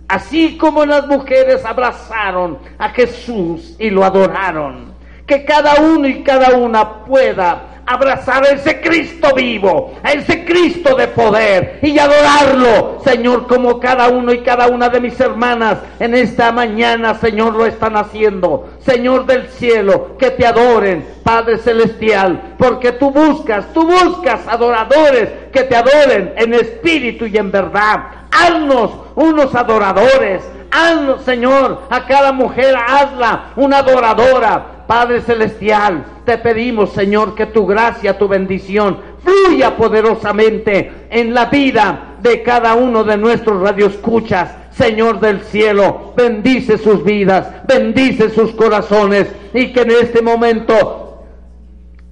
Así 0.08 0.56
como 0.56 0.86
las 0.86 1.06
mujeres 1.06 1.62
abrazaron 1.66 2.58
a 2.78 2.88
Jesús 2.88 3.76
y 3.78 3.90
lo 3.90 4.04
adoraron. 4.04 4.94
Que 5.28 5.44
cada 5.44 5.74
uno 5.82 6.08
y 6.08 6.24
cada 6.24 6.56
una 6.56 7.04
pueda 7.04 7.68
abrazar 7.88 8.44
a 8.44 8.50
ese 8.50 8.80
Cristo 8.80 9.34
vivo, 9.34 9.94
a 10.02 10.12
ese 10.12 10.44
Cristo 10.44 10.94
de 10.94 11.08
poder 11.08 11.78
y 11.82 11.98
adorarlo, 11.98 13.00
Señor, 13.02 13.46
como 13.46 13.80
cada 13.80 14.08
uno 14.08 14.32
y 14.32 14.40
cada 14.40 14.68
una 14.68 14.90
de 14.90 15.00
mis 15.00 15.18
hermanas 15.18 15.78
en 15.98 16.14
esta 16.14 16.52
mañana, 16.52 17.14
Señor, 17.14 17.54
lo 17.54 17.64
están 17.64 17.96
haciendo. 17.96 18.68
Señor 18.80 19.24
del 19.24 19.48
cielo, 19.48 20.16
que 20.18 20.30
te 20.30 20.46
adoren, 20.46 21.06
Padre 21.24 21.56
celestial, 21.58 22.54
porque 22.58 22.92
tú 22.92 23.10
buscas, 23.10 23.72
tú 23.72 23.86
buscas 23.86 24.46
adoradores 24.46 25.28
que 25.52 25.62
te 25.62 25.76
adoren 25.76 26.34
en 26.36 26.52
espíritu 26.54 27.24
y 27.26 27.38
en 27.38 27.50
verdad. 27.50 28.00
Haznos 28.30 28.92
unos 29.14 29.54
adoradores. 29.54 30.42
Haznos, 30.70 31.22
Señor, 31.22 31.84
a 31.88 32.06
cada 32.06 32.30
mujer, 32.32 32.76
hazla 32.76 33.52
una 33.56 33.78
adoradora 33.78 34.77
Padre 34.88 35.20
Celestial, 35.20 36.02
te 36.24 36.38
pedimos, 36.38 36.94
Señor, 36.94 37.34
que 37.34 37.44
tu 37.44 37.66
gracia, 37.66 38.16
tu 38.16 38.26
bendición 38.26 38.96
fluya 39.22 39.76
poderosamente 39.76 40.90
en 41.10 41.34
la 41.34 41.44
vida 41.44 42.16
de 42.22 42.42
cada 42.42 42.74
uno 42.74 43.04
de 43.04 43.18
nuestros 43.18 43.60
radioescuchas. 43.60 44.50
Señor 44.70 45.20
del 45.20 45.42
cielo, 45.42 46.14
bendice 46.16 46.78
sus 46.78 47.04
vidas, 47.04 47.66
bendice 47.66 48.30
sus 48.30 48.52
corazones 48.52 49.26
y 49.52 49.74
que 49.74 49.82
en 49.82 49.90
este 49.90 50.22
momento 50.22 51.07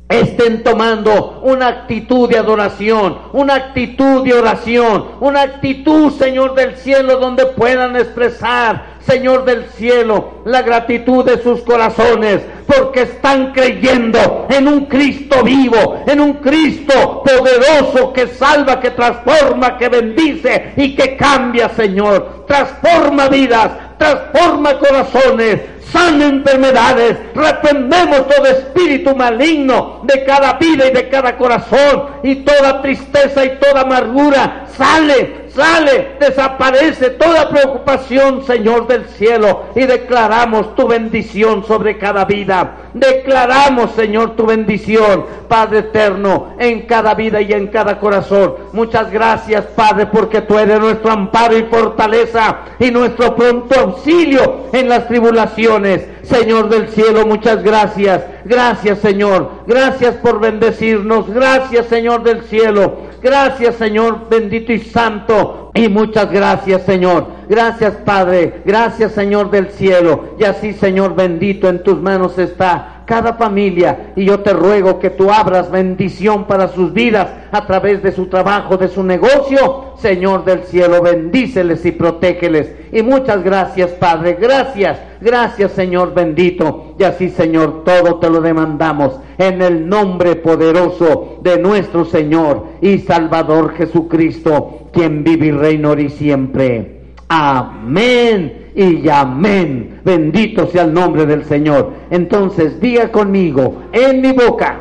estén 0.08 0.62
tomando 0.62 1.40
una 1.42 1.68
actitud 1.68 2.28
de 2.28 2.38
adoración, 2.38 3.18
una 3.32 3.54
actitud 3.56 4.22
de 4.24 4.34
oración, 4.34 5.06
una 5.20 5.42
actitud, 5.42 6.12
Señor 6.12 6.54
del 6.54 6.76
cielo, 6.76 7.16
donde 7.18 7.46
puedan 7.46 7.96
expresar, 7.96 8.96
Señor 9.00 9.44
del 9.44 9.66
cielo, 9.70 10.42
la 10.44 10.62
gratitud 10.62 11.24
de 11.24 11.42
sus 11.42 11.60
corazones, 11.62 12.42
porque 12.66 13.02
están 13.02 13.52
creyendo 13.52 14.46
en 14.50 14.66
un 14.66 14.86
Cristo 14.86 15.42
vivo, 15.42 16.02
en 16.06 16.20
un 16.20 16.34
Cristo 16.34 17.22
poderoso 17.24 18.12
que 18.12 18.28
salva, 18.28 18.80
que 18.80 18.90
transforma, 18.90 19.78
que 19.78 19.88
bendice 19.88 20.72
y 20.76 20.94
que 20.96 21.16
cambia, 21.16 21.68
Señor. 21.68 22.44
Transforma 22.46 23.28
vidas, 23.28 23.70
transforma 23.98 24.78
corazones, 24.78 25.60
sana 25.92 26.26
enfermedades, 26.26 27.16
reprendemos 27.34 28.28
todo 28.28 28.46
espíritu 28.46 29.14
maligno 29.14 30.00
de 30.04 30.24
cada 30.24 30.54
vida 30.54 30.86
y 30.86 30.92
de 30.92 31.08
cada 31.08 31.36
corazón. 31.36 32.06
Y 32.22 32.36
toda 32.36 32.82
tristeza 32.82 33.44
y 33.44 33.58
toda 33.58 33.82
amargura 33.82 34.66
sale, 34.76 35.45
sale, 35.56 36.16
desaparece 36.20 37.10
toda 37.10 37.48
preocupación, 37.48 38.44
Señor 38.44 38.86
del 38.86 39.06
cielo, 39.06 39.64
y 39.74 39.86
declaramos 39.86 40.74
tu 40.76 40.86
bendición 40.86 41.64
sobre 41.64 41.98
cada 41.98 42.26
vida. 42.26 42.76
Declaramos, 42.92 43.92
Señor, 43.92 44.36
tu 44.36 44.46
bendición, 44.46 45.24
Padre 45.48 45.80
eterno, 45.80 46.54
en 46.58 46.82
cada 46.82 47.14
vida 47.14 47.40
y 47.40 47.52
en 47.52 47.68
cada 47.68 47.98
corazón. 47.98 48.54
Muchas 48.72 49.10
gracias, 49.10 49.64
Padre, 49.64 50.06
porque 50.06 50.42
tú 50.42 50.58
eres 50.58 50.78
nuestro 50.78 51.10
amparo 51.10 51.56
y 51.56 51.64
fortaleza 51.64 52.58
y 52.78 52.90
nuestro 52.90 53.34
pronto 53.34 53.78
auxilio 53.80 54.66
en 54.72 54.88
las 54.88 55.08
tribulaciones. 55.08 56.06
Señor 56.22 56.68
del 56.68 56.88
cielo, 56.88 57.26
muchas 57.26 57.62
gracias. 57.62 58.22
Gracias, 58.44 58.98
Señor. 58.98 59.50
Gracias 59.66 60.16
por 60.16 60.40
bendecirnos. 60.40 61.28
Gracias, 61.28 61.86
Señor 61.86 62.22
del 62.22 62.42
cielo. 62.42 63.05
Gracias, 63.22 63.76
Señor 63.76 64.28
bendito 64.28 64.72
y 64.72 64.80
santo. 64.80 65.70
Y 65.74 65.88
muchas 65.88 66.30
gracias, 66.30 66.82
Señor. 66.82 67.26
Gracias, 67.48 67.94
Padre. 68.04 68.62
Gracias, 68.64 69.12
Señor 69.12 69.50
del 69.50 69.68
cielo. 69.70 70.36
Y 70.38 70.44
así, 70.44 70.72
Señor 70.72 71.14
bendito, 71.14 71.68
en 71.68 71.82
tus 71.82 72.00
manos 72.00 72.38
está 72.38 72.95
cada 73.06 73.34
familia 73.34 74.12
y 74.16 74.24
yo 74.24 74.40
te 74.40 74.52
ruego 74.52 74.98
que 74.98 75.10
tú 75.10 75.30
abras 75.30 75.70
bendición 75.70 76.44
para 76.44 76.68
sus 76.68 76.92
vidas 76.92 77.28
a 77.52 77.64
través 77.64 78.02
de 78.02 78.12
su 78.12 78.26
trabajo, 78.26 78.76
de 78.76 78.88
su 78.88 79.02
negocio. 79.02 79.94
Señor 79.98 80.44
del 80.44 80.64
cielo, 80.64 81.00
bendíceles 81.00 81.86
y 81.86 81.92
protégeles. 81.92 82.72
Y 82.92 83.02
muchas 83.02 83.42
gracias, 83.42 83.92
Padre. 83.92 84.36
Gracias, 84.38 84.98
gracias, 85.20 85.72
Señor 85.72 86.12
bendito. 86.12 86.94
Y 86.98 87.04
así, 87.04 87.30
Señor, 87.30 87.84
todo 87.84 88.16
te 88.16 88.28
lo 88.28 88.40
demandamos 88.40 89.18
en 89.38 89.62
el 89.62 89.88
nombre 89.88 90.36
poderoso 90.36 91.38
de 91.42 91.58
nuestro 91.58 92.04
Señor 92.04 92.66
y 92.80 92.98
Salvador 92.98 93.74
Jesucristo, 93.74 94.88
quien 94.92 95.22
vive 95.22 95.46
y 95.46 95.50
reina 95.52 95.94
y 96.00 96.10
siempre. 96.10 97.00
Amén 97.28 98.65
y 98.76 99.08
amén. 99.08 100.00
Bendito 100.04 100.66
sea 100.66 100.84
el 100.84 100.92
nombre 100.92 101.24
del 101.24 101.44
Señor. 101.46 101.92
Entonces 102.10 102.78
diga 102.78 103.10
conmigo, 103.10 103.84
en 103.90 104.20
mi 104.20 104.32
boca 104.32 104.80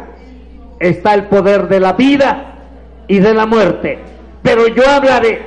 está 0.80 1.14
el 1.14 1.24
poder 1.26 1.70
de 1.70 1.80
la 1.80 1.94
vida 1.94 2.56
y 3.08 3.20
de 3.20 3.34
la 3.34 3.46
muerte. 3.46 4.00
Pero 4.44 4.68
yo 4.68 4.84
hablaré 4.88 5.42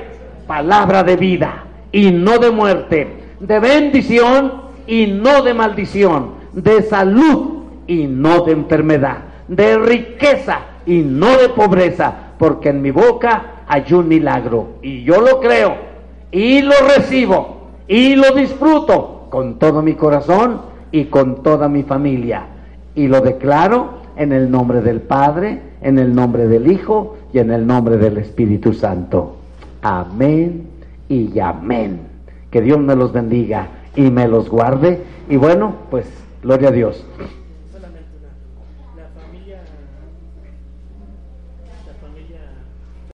palabra 0.47 1.03
de 1.03 1.15
vida 1.15 1.63
y 1.91 2.11
no 2.11 2.39
de 2.39 2.49
muerte, 2.49 3.07
de 3.39 3.59
bendición 3.59 4.63
y 4.87 5.05
no 5.05 5.43
de 5.43 5.53
maldición, 5.53 6.31
de 6.51 6.81
salud 6.81 7.65
y 7.85 8.07
no 8.07 8.41
de 8.45 8.53
enfermedad, 8.53 9.17
de 9.47 9.77
riqueza 9.77 10.61
y 10.87 10.99
no 10.99 11.37
de 11.37 11.49
pobreza, 11.49 12.13
porque 12.39 12.69
en 12.69 12.81
mi 12.81 12.89
boca 12.89 13.63
hay 13.67 13.93
un 13.93 14.07
milagro 14.07 14.79
y 14.81 15.03
yo 15.03 15.21
lo 15.21 15.39
creo 15.39 15.77
y 16.31 16.63
lo 16.63 16.73
recibo 16.95 17.58
y 17.89 18.15
lo 18.15 18.31
disfruto 18.35 19.27
con 19.31 19.57
todo 19.57 19.81
mi 19.81 19.95
corazón 19.95 20.61
y 20.91 21.05
con 21.05 21.41
toda 21.41 21.67
mi 21.67 21.81
familia. 21.81 22.45
Y 22.93 23.07
lo 23.07 23.19
declaro 23.19 23.99
en 24.15 24.31
el 24.31 24.51
nombre 24.51 24.81
del 24.81 25.01
Padre, 25.01 25.59
en 25.81 25.97
el 25.97 26.13
nombre 26.13 26.47
del 26.47 26.71
Hijo 26.71 27.17
y 27.33 27.39
en 27.39 27.49
el 27.49 27.65
nombre 27.65 27.97
del 27.97 28.19
Espíritu 28.19 28.73
Santo. 28.73 29.37
Amén 29.81 30.67
y 31.09 31.39
amén. 31.39 32.01
Que 32.51 32.61
Dios 32.61 32.79
me 32.79 32.95
los 32.95 33.11
bendiga 33.11 33.67
y 33.95 34.11
me 34.11 34.27
los 34.27 34.49
guarde. 34.49 35.01
Y 35.27 35.37
bueno, 35.37 35.73
pues, 35.89 36.05
gloria 36.43 36.69
a 36.69 36.71
Dios. 36.71 37.03